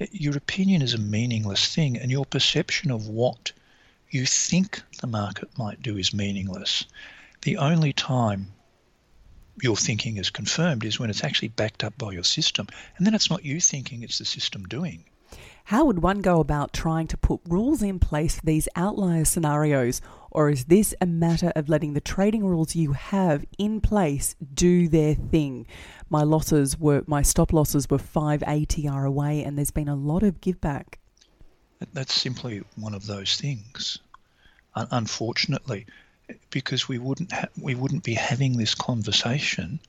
Eh, 0.00 0.06
your 0.12 0.36
opinion 0.36 0.82
is 0.82 0.92
a 0.92 0.98
meaningless 0.98 1.74
thing, 1.74 1.96
and 1.96 2.10
your 2.10 2.26
perception 2.26 2.90
of 2.90 3.08
what 3.08 3.52
you 4.10 4.26
think 4.26 4.82
the 5.00 5.06
market 5.06 5.56
might 5.56 5.80
do 5.80 5.96
is 5.96 6.12
meaningless. 6.12 6.84
The 7.42 7.56
only 7.56 7.94
time 7.94 8.52
your 9.62 9.76
thinking 9.76 10.16
is 10.18 10.30
confirmed 10.30 10.84
is 10.84 10.98
when 10.98 11.10
it's 11.10 11.24
actually 11.24 11.48
backed 11.48 11.84
up 11.84 11.96
by 11.96 12.12
your 12.12 12.24
system. 12.24 12.66
And 12.96 13.06
then 13.06 13.14
it's 13.14 13.30
not 13.30 13.44
you 13.44 13.60
thinking, 13.60 14.02
it's 14.02 14.18
the 14.18 14.24
system 14.24 14.64
doing. 14.64 15.04
How 15.64 15.84
would 15.84 16.00
one 16.00 16.20
go 16.20 16.40
about 16.40 16.72
trying 16.72 17.06
to 17.08 17.16
put 17.16 17.40
rules 17.48 17.82
in 17.82 17.98
place 17.98 18.36
for 18.36 18.46
these 18.46 18.68
outlier 18.76 19.24
scenarios? 19.24 20.00
Or 20.30 20.50
is 20.50 20.66
this 20.66 20.94
a 21.00 21.06
matter 21.06 21.52
of 21.56 21.68
letting 21.68 21.94
the 21.94 22.00
trading 22.00 22.44
rules 22.44 22.74
you 22.74 22.92
have 22.92 23.44
in 23.58 23.80
place 23.80 24.36
do 24.54 24.88
their 24.88 25.14
thing? 25.14 25.66
My 26.08 26.22
losses 26.22 26.78
were 26.78 27.02
my 27.06 27.22
stop 27.22 27.52
losses 27.52 27.88
were 27.88 27.98
5 27.98 28.40
ATR 28.40 29.06
away 29.06 29.44
and 29.44 29.56
there's 29.56 29.70
been 29.70 29.88
a 29.88 29.96
lot 29.96 30.22
of 30.22 30.40
give 30.40 30.60
back. 30.60 30.98
That's 31.92 32.14
simply 32.14 32.62
one 32.76 32.94
of 32.94 33.06
those 33.06 33.36
things. 33.36 33.98
unfortunately, 34.74 35.86
because 36.50 36.88
we 36.88 36.98
wouldn't 36.98 37.32
ha- 37.32 37.48
we 37.60 37.74
wouldn't 37.74 38.04
be 38.04 38.14
having 38.14 38.56
this 38.56 38.74
conversation 38.74 39.80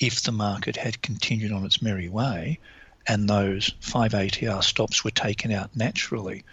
if 0.00 0.22
the 0.22 0.32
market 0.32 0.76
had 0.76 1.02
continued 1.02 1.52
on 1.52 1.64
its 1.64 1.82
merry 1.82 2.08
way 2.08 2.58
and 3.06 3.28
those 3.28 3.72
five 3.80 4.12
ATR 4.12 4.62
stops 4.62 5.04
were 5.04 5.10
taken 5.10 5.52
out 5.52 5.74
naturally 5.76 6.44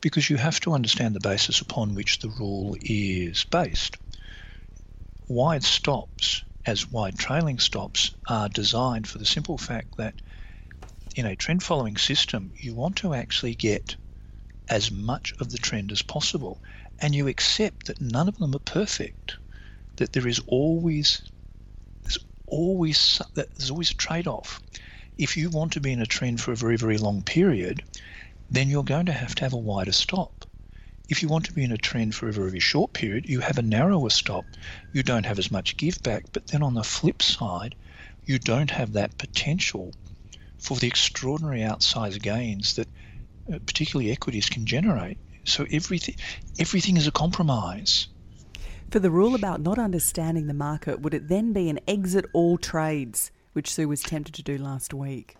because 0.00 0.30
you 0.30 0.36
have 0.36 0.60
to 0.60 0.72
understand 0.72 1.14
the 1.14 1.20
basis 1.20 1.60
upon 1.60 1.94
which 1.94 2.18
the 2.20 2.30
rule 2.30 2.76
is 2.80 3.44
based. 3.44 3.98
Wide 5.28 5.64
stops, 5.64 6.42
as 6.66 6.90
wide 6.90 7.18
trailing 7.18 7.58
stops, 7.58 8.14
are 8.28 8.48
designed 8.48 9.08
for 9.08 9.18
the 9.18 9.26
simple 9.26 9.58
fact 9.58 9.96
that 9.98 10.14
in 11.16 11.26
a 11.26 11.36
trend 11.36 11.62
following 11.62 11.96
system, 11.96 12.52
you 12.56 12.74
want 12.74 12.96
to 12.96 13.14
actually 13.14 13.54
get 13.54 13.96
as 14.68 14.90
much 14.90 15.34
of 15.40 15.50
the 15.50 15.58
trend 15.58 15.92
as 15.92 16.02
possible 16.02 16.62
and 17.00 17.14
you 17.14 17.28
accept 17.28 17.86
that 17.86 18.00
none 18.00 18.28
of 18.28 18.38
them 18.38 18.54
are 18.54 18.60
perfect, 18.60 19.36
that 19.96 20.12
there 20.12 20.26
is 20.26 20.40
always 20.46 21.22
there's 22.04 22.18
always 22.46 23.20
there's 23.34 23.70
always 23.70 23.90
a 23.90 23.94
trade-off. 23.94 24.60
If 25.20 25.36
you 25.36 25.50
want 25.50 25.74
to 25.74 25.80
be 25.80 25.92
in 25.92 26.00
a 26.00 26.06
trend 26.06 26.40
for 26.40 26.52
a 26.52 26.56
very 26.56 26.76
very 26.76 26.96
long 26.96 27.20
period, 27.20 27.82
then 28.50 28.70
you're 28.70 28.82
going 28.82 29.04
to 29.04 29.12
have 29.12 29.34
to 29.34 29.44
have 29.44 29.52
a 29.52 29.58
wider 29.58 29.92
stop. 29.92 30.46
If 31.10 31.22
you 31.22 31.28
want 31.28 31.44
to 31.44 31.52
be 31.52 31.62
in 31.62 31.72
a 31.72 31.76
trend 31.76 32.14
for 32.14 32.26
a 32.26 32.32
very 32.32 32.58
short 32.58 32.94
period, 32.94 33.28
you 33.28 33.40
have 33.40 33.58
a 33.58 33.62
narrower 33.62 34.08
stop. 34.08 34.46
You 34.94 35.02
don't 35.02 35.26
have 35.26 35.38
as 35.38 35.50
much 35.50 35.76
give 35.76 36.02
back, 36.02 36.24
but 36.32 36.46
then 36.46 36.62
on 36.62 36.72
the 36.72 36.82
flip 36.82 37.20
side, 37.20 37.74
you 38.24 38.38
don't 38.38 38.70
have 38.70 38.94
that 38.94 39.18
potential 39.18 39.92
for 40.58 40.78
the 40.78 40.86
extraordinary 40.86 41.60
outsized 41.60 42.22
gains 42.22 42.76
that 42.76 42.88
uh, 43.52 43.58
particularly 43.66 44.10
equities 44.12 44.48
can 44.48 44.64
generate. 44.64 45.18
So 45.44 45.66
everything 45.70 46.14
everything 46.58 46.96
is 46.96 47.06
a 47.06 47.12
compromise. 47.12 48.08
For 48.90 49.00
the 49.00 49.10
rule 49.10 49.34
about 49.34 49.60
not 49.60 49.78
understanding 49.78 50.46
the 50.46 50.54
market, 50.54 51.00
would 51.00 51.12
it 51.12 51.28
then 51.28 51.52
be 51.52 51.68
an 51.68 51.80
exit 51.86 52.24
all 52.32 52.56
trades, 52.56 53.30
which 53.60 53.70
Sue 53.70 53.86
was 53.86 54.00
tempted 54.00 54.34
to 54.36 54.42
do 54.42 54.56
last 54.56 54.94
week? 54.94 55.36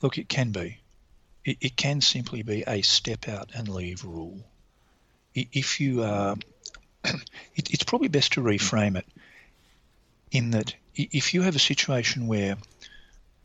Look, 0.00 0.16
it 0.16 0.30
can 0.30 0.52
be. 0.52 0.78
It, 1.44 1.58
it 1.60 1.76
can 1.76 2.00
simply 2.00 2.40
be 2.40 2.64
a 2.66 2.80
step 2.80 3.28
out 3.28 3.50
and 3.54 3.68
leave 3.68 4.06
rule. 4.06 4.40
If 5.34 5.78
you 5.78 6.02
uh, 6.02 6.34
are, 7.04 7.10
it, 7.54 7.70
it's 7.70 7.84
probably 7.84 8.08
best 8.08 8.32
to 8.32 8.40
reframe 8.40 8.96
it 8.96 9.04
in 10.30 10.52
that 10.52 10.74
if 10.94 11.34
you 11.34 11.42
have 11.42 11.54
a 11.54 11.58
situation 11.58 12.26
where 12.26 12.56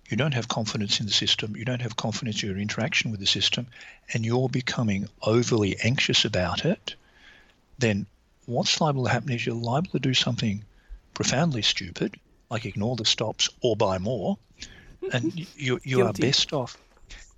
you 0.09 0.15
don't 0.15 0.35
have 0.35 0.47
confidence 0.47 1.01
in 1.01 1.05
the 1.05 1.11
system, 1.11 1.57
you 1.57 1.65
don't 1.65 1.81
have 1.81 1.97
confidence 1.97 2.41
in 2.41 2.47
your 2.47 2.59
interaction 2.59 3.11
with 3.11 3.19
the 3.19 3.25
system, 3.25 3.67
and 4.13 4.25
you're 4.25 4.47
becoming 4.47 5.09
overly 5.21 5.77
anxious 5.83 6.23
about 6.23 6.63
it, 6.63 6.95
then 7.77 8.05
what's 8.45 8.79
liable 8.79 9.03
to 9.03 9.11
happen 9.11 9.33
is 9.33 9.45
you're 9.45 9.53
liable 9.53 9.91
to 9.91 9.99
do 9.99 10.13
something 10.13 10.63
profoundly 11.13 11.61
stupid, 11.61 12.17
like 12.49 12.65
ignore 12.65 12.95
the 12.95 13.05
stops 13.05 13.49
or 13.61 13.75
buy 13.75 13.97
more, 13.97 14.37
and 15.11 15.45
you 15.55 15.79
you 15.83 16.05
are 16.05 16.13
best 16.13 16.53
off. 16.53 16.77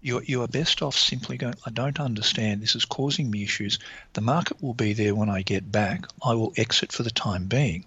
You, 0.02 0.22
you 0.26 0.42
are 0.44 0.48
best 0.48 0.82
off 0.82 0.98
simply 0.98 1.36
going, 1.36 1.56
I 1.66 1.72
don't 1.72 2.00
understand. 2.00 2.62
This 2.62 2.74
is 2.74 2.86
causing 2.86 3.30
me 3.30 3.44
issues. 3.44 3.80
The 4.14 4.22
market 4.22 4.64
will 4.64 4.74
be 4.74 4.94
there 4.94 5.14
when 5.14 5.30
I 5.30 5.42
get 5.42 5.74
back. 5.74 6.06
I 6.24 6.36
will 6.36 6.54
exit 6.56 6.94
for 6.94 7.04
the 7.04 7.12
time 7.12 7.48
being. 7.48 7.84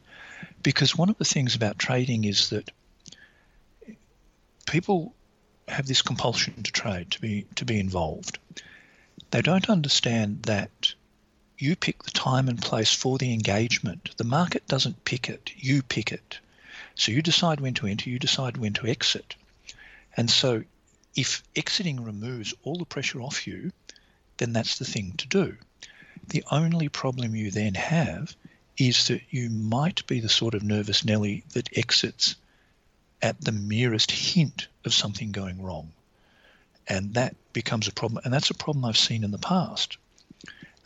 Because 0.62 0.94
one 0.94 1.08
of 1.08 1.16
the 1.16 1.24
things 1.24 1.54
about 1.54 1.78
trading 1.78 2.24
is 2.24 2.50
that 2.50 2.70
people 4.66 5.14
have 5.68 5.86
this 5.86 6.02
compulsion 6.02 6.62
to 6.62 6.70
trade, 6.70 7.10
to 7.12 7.20
be 7.20 7.46
to 7.54 7.64
be 7.64 7.80
involved. 7.80 8.38
They 9.30 9.40
don't 9.40 9.70
understand 9.70 10.42
that 10.42 10.94
you 11.58 11.76
pick 11.76 12.02
the 12.02 12.10
time 12.10 12.48
and 12.48 12.60
place 12.60 12.94
for 12.94 13.18
the 13.18 13.32
engagement. 13.32 14.10
The 14.16 14.24
market 14.24 14.66
doesn't 14.66 15.04
pick 15.04 15.28
it, 15.28 15.50
you 15.56 15.82
pick 15.82 16.12
it. 16.12 16.40
So 16.94 17.12
you 17.12 17.22
decide 17.22 17.60
when 17.60 17.74
to 17.74 17.86
enter, 17.86 18.10
you 18.10 18.18
decide 18.18 18.56
when 18.56 18.72
to 18.74 18.86
exit. 18.86 19.34
And 20.16 20.30
so 20.30 20.64
if 21.16 21.42
exiting 21.56 22.02
removes 22.02 22.54
all 22.62 22.76
the 22.76 22.84
pressure 22.84 23.20
off 23.20 23.46
you, 23.46 23.72
then 24.38 24.52
that's 24.52 24.78
the 24.78 24.84
thing 24.84 25.12
to 25.18 25.28
do. 25.28 25.56
The 26.28 26.44
only 26.50 26.88
problem 26.88 27.34
you 27.34 27.50
then 27.50 27.74
have 27.74 28.34
is 28.78 29.08
that 29.08 29.22
you 29.30 29.50
might 29.50 30.06
be 30.06 30.20
the 30.20 30.28
sort 30.28 30.54
of 30.54 30.62
nervous 30.62 31.04
Nelly 31.04 31.44
that 31.52 31.76
exits 31.76 32.36
at 33.20 33.40
the 33.40 33.52
merest 33.52 34.10
hint 34.10 34.68
of 34.84 34.94
something 34.94 35.32
going 35.32 35.62
wrong. 35.62 35.92
And 36.88 37.14
that 37.14 37.36
becomes 37.52 37.86
a 37.86 37.92
problem. 37.92 38.22
And 38.24 38.32
that's 38.32 38.50
a 38.50 38.54
problem 38.54 38.84
I've 38.84 38.96
seen 38.96 39.24
in 39.24 39.30
the 39.30 39.38
past. 39.38 39.98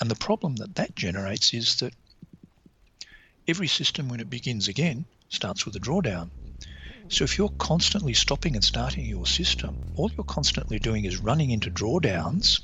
And 0.01 0.11
the 0.11 0.17
problem 0.17 0.57
that 0.57 0.75
that 0.75 0.95
generates 0.95 1.55
is 1.55 1.77
that 1.77 1.95
every 3.49 3.69
system, 3.69 4.09
when 4.09 4.21
it 4.21 4.29
begins 4.29 4.69
again, 4.69 5.07
starts 5.29 5.65
with 5.65 5.77
a 5.77 5.81
drawdown. 5.81 6.31
So 7.09 7.25
if 7.25 7.39
you're 7.39 7.53
constantly 7.59 8.15
stopping 8.15 8.55
and 8.55 8.65
starting 8.65 9.05
your 9.05 9.27
system, 9.27 9.77
all 9.97 10.11
you're 10.17 10.25
constantly 10.25 10.79
doing 10.79 11.05
is 11.05 11.19
running 11.19 11.51
into 11.51 11.71
drawdowns 11.71 12.63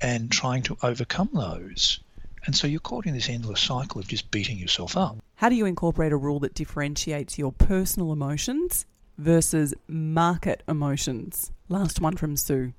and 0.00 0.30
trying 0.30 0.62
to 0.64 0.76
overcome 0.82 1.30
those. 1.32 2.00
And 2.44 2.54
so 2.54 2.66
you're 2.66 2.80
caught 2.80 3.06
in 3.06 3.14
this 3.14 3.28
endless 3.28 3.60
cycle 3.60 4.00
of 4.00 4.06
just 4.06 4.30
beating 4.30 4.58
yourself 4.58 4.96
up. 4.96 5.16
How 5.36 5.48
do 5.48 5.54
you 5.56 5.66
incorporate 5.66 6.12
a 6.12 6.16
rule 6.16 6.38
that 6.40 6.54
differentiates 6.54 7.38
your 7.38 7.52
personal 7.52 8.12
emotions 8.12 8.86
versus 9.18 9.74
market 9.88 10.62
emotions? 10.68 11.50
Last 11.68 12.00
one 12.00 12.16
from 12.16 12.36
Sue. 12.36 12.72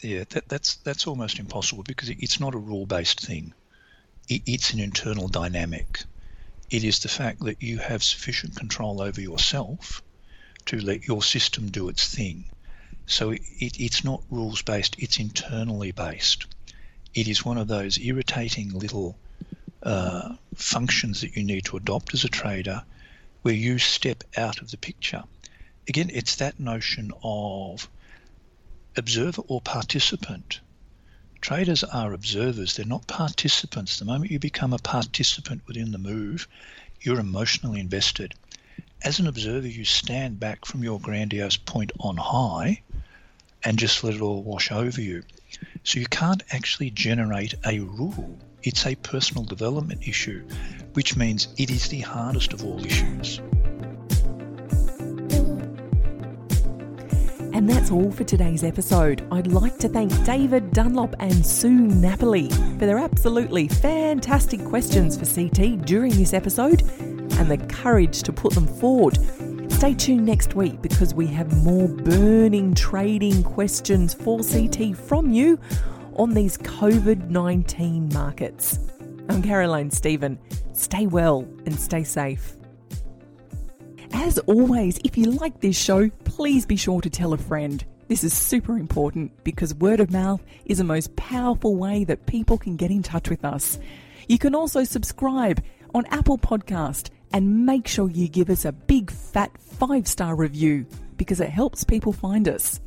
Yeah, 0.00 0.24
that, 0.30 0.48
that's 0.48 0.76
that's 0.76 1.06
almost 1.06 1.38
impossible 1.38 1.84
because 1.84 2.10
it's 2.10 2.40
not 2.40 2.54
a 2.54 2.58
rule-based 2.58 3.24
thing. 3.24 3.54
It, 4.28 4.42
it's 4.46 4.72
an 4.72 4.80
internal 4.80 5.28
dynamic. 5.28 6.02
It 6.70 6.82
is 6.82 6.98
the 6.98 7.08
fact 7.08 7.44
that 7.44 7.62
you 7.62 7.78
have 7.78 8.02
sufficient 8.02 8.56
control 8.56 9.00
over 9.00 9.20
yourself 9.20 10.02
to 10.66 10.80
let 10.80 11.06
your 11.06 11.22
system 11.22 11.70
do 11.70 11.88
its 11.88 12.08
thing. 12.08 12.44
So 13.06 13.30
it, 13.30 13.40
it's 13.60 14.02
not 14.02 14.24
rules-based; 14.30 14.96
it's 14.98 15.18
internally 15.18 15.92
based. 15.92 16.46
It 17.14 17.28
is 17.28 17.44
one 17.44 17.56
of 17.56 17.68
those 17.68 17.98
irritating 17.98 18.70
little 18.70 19.16
uh, 19.82 20.34
functions 20.56 21.20
that 21.20 21.36
you 21.36 21.44
need 21.44 21.66
to 21.66 21.76
adopt 21.76 22.14
as 22.14 22.24
a 22.24 22.28
trader 22.28 22.82
where 23.42 23.54
you 23.54 23.78
step 23.78 24.24
out 24.36 24.60
of 24.60 24.70
the 24.72 24.76
picture. 24.76 25.22
Again, 25.88 26.10
it's 26.12 26.36
that 26.36 26.58
notion 26.58 27.12
of 27.22 27.88
observer 28.96 29.42
or 29.42 29.60
participant. 29.60 30.60
Traders 31.40 31.84
are 31.84 32.12
observers, 32.12 32.74
they're 32.74 32.86
not 32.86 33.06
participants. 33.06 33.98
The 33.98 34.04
moment 34.04 34.30
you 34.30 34.38
become 34.38 34.72
a 34.72 34.78
participant 34.78 35.62
within 35.66 35.92
the 35.92 35.98
move, 35.98 36.48
you're 37.00 37.20
emotionally 37.20 37.80
invested. 37.80 38.34
As 39.02 39.18
an 39.18 39.26
observer, 39.26 39.68
you 39.68 39.84
stand 39.84 40.40
back 40.40 40.64
from 40.64 40.82
your 40.82 41.00
grandiose 41.00 41.56
point 41.56 41.92
on 42.00 42.16
high 42.16 42.82
and 43.62 43.78
just 43.78 44.02
let 44.02 44.14
it 44.14 44.20
all 44.20 44.42
wash 44.42 44.72
over 44.72 45.00
you. 45.00 45.22
So 45.84 46.00
you 46.00 46.06
can't 46.06 46.42
actually 46.50 46.90
generate 46.90 47.54
a 47.64 47.78
rule 47.80 48.38
it's 48.66 48.84
a 48.84 48.96
personal 48.96 49.44
development 49.44 50.08
issue, 50.08 50.42
which 50.94 51.16
means 51.16 51.46
it 51.56 51.70
is 51.70 51.88
the 51.88 52.00
hardest 52.00 52.52
of 52.52 52.64
all 52.64 52.84
issues. 52.84 53.40
And 57.66 57.74
that's 57.74 57.90
all 57.90 58.12
for 58.12 58.22
today's 58.22 58.62
episode. 58.62 59.26
I'd 59.32 59.48
like 59.48 59.76
to 59.78 59.88
thank 59.88 60.12
David 60.24 60.70
Dunlop 60.70 61.16
and 61.18 61.44
Sue 61.44 61.68
Napoli 61.68 62.48
for 62.48 62.86
their 62.86 62.98
absolutely 62.98 63.66
fantastic 63.66 64.64
questions 64.64 65.16
for 65.16 65.26
CT 65.26 65.84
during 65.84 66.12
this 66.12 66.32
episode 66.32 66.82
and 67.00 67.50
the 67.50 67.58
courage 67.68 68.22
to 68.22 68.32
put 68.32 68.52
them 68.52 68.68
forward. 68.68 69.18
Stay 69.72 69.94
tuned 69.94 70.24
next 70.24 70.54
week 70.54 70.80
because 70.80 71.12
we 71.12 71.26
have 71.26 71.64
more 71.64 71.88
burning 71.88 72.72
trading 72.72 73.42
questions 73.42 74.14
for 74.14 74.44
CT 74.44 74.96
from 74.96 75.32
you 75.32 75.58
on 76.14 76.34
these 76.34 76.56
COVID 76.58 77.30
19 77.30 78.10
markets. 78.14 78.78
I'm 79.28 79.42
Caroline 79.42 79.90
Stephen. 79.90 80.38
Stay 80.72 81.08
well 81.08 81.40
and 81.66 81.74
stay 81.76 82.04
safe. 82.04 82.56
As 84.12 84.38
always, 84.40 84.98
if 85.04 85.16
you 85.16 85.30
like 85.32 85.60
this 85.60 85.76
show, 85.76 86.08
please 86.24 86.66
be 86.66 86.76
sure 86.76 87.00
to 87.00 87.10
tell 87.10 87.32
a 87.32 87.38
friend. 87.38 87.84
This 88.08 88.22
is 88.22 88.32
super 88.32 88.78
important 88.78 89.32
because 89.44 89.74
word 89.74 90.00
of 90.00 90.12
mouth 90.12 90.40
is 90.64 90.78
the 90.78 90.84
most 90.84 91.14
powerful 91.16 91.76
way 91.76 92.04
that 92.04 92.26
people 92.26 92.56
can 92.56 92.76
get 92.76 92.90
in 92.90 93.02
touch 93.02 93.28
with 93.28 93.44
us. 93.44 93.78
You 94.28 94.38
can 94.38 94.54
also 94.54 94.84
subscribe 94.84 95.62
on 95.94 96.06
Apple 96.06 96.38
Podcast 96.38 97.10
and 97.32 97.66
make 97.66 97.88
sure 97.88 98.08
you 98.08 98.28
give 98.28 98.48
us 98.48 98.64
a 98.64 98.72
big 98.72 99.10
fat 99.10 99.50
5-star 99.78 100.36
review 100.36 100.86
because 101.16 101.40
it 101.40 101.50
helps 101.50 101.82
people 101.84 102.12
find 102.12 102.48
us. 102.48 102.80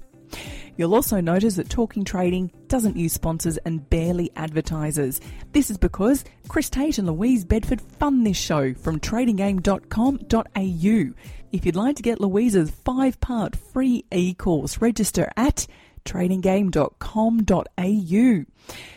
You'll 0.80 0.96
also 0.96 1.20
notice 1.20 1.58
that 1.58 1.70
Talking 1.70 2.06
Trading 2.06 2.50
doesn't 2.70 2.96
use 2.96 3.12
sponsors 3.12 3.58
and 3.58 3.90
barely 3.90 4.32
advertises. 4.38 5.20
This 5.52 5.70
is 5.70 5.78
because 5.78 6.24
Chris 6.48 6.70
Tate 6.70 7.00
and 7.00 7.06
Louise 7.06 7.44
Bedford 7.44 7.82
fund 7.82 8.26
this 8.26 8.38
show 8.38 8.74
from 8.74 9.02
tradinggame.com.au. 9.02 11.14
If 11.52 11.66
you'd 11.66 11.76
like 11.76 11.98
to 11.98 12.02
get 12.02 12.22
Louise's 12.22 12.72
five 12.72 13.20
part 13.20 13.58
free 13.58 14.06
e 14.10 14.34
course, 14.34 14.80
register 14.80 15.30
at 15.36 15.68
tradinggame.com.au. 16.06 18.46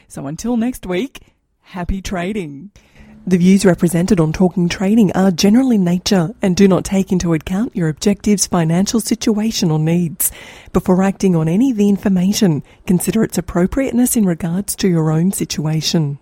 So 0.07 0.27
until 0.29 0.57
next 0.57 0.87
week, 0.87 1.33
Happy 1.73 2.03
trading. 2.03 2.71
The 3.25 3.39
views 3.39 3.65
represented 3.65 4.19
on 4.19 4.33
Talking 4.33 4.69
Trading 4.69 5.13
are 5.13 5.31
general 5.31 5.71
in 5.71 5.85
nature 5.85 6.35
and 6.43 6.57
do 6.57 6.67
not 6.67 6.85
take 6.85 7.13
into 7.13 7.35
account 7.35 7.77
your 7.77 7.89
objectives, 7.89 8.49
financial 8.49 8.99
situation, 8.99 9.71
or 9.71 9.79
needs. 9.79 10.33
Before 10.73 11.05
acting 11.05 11.37
on 11.37 11.47
any 11.47 11.71
of 11.71 11.77
the 11.77 11.89
information, 11.89 12.65
consider 12.85 13.23
its 13.23 13.39
appropriateness 13.39 14.17
in 14.17 14.25
regards 14.25 14.75
to 14.75 14.89
your 14.89 15.13
own 15.13 15.31
situation. 15.31 16.19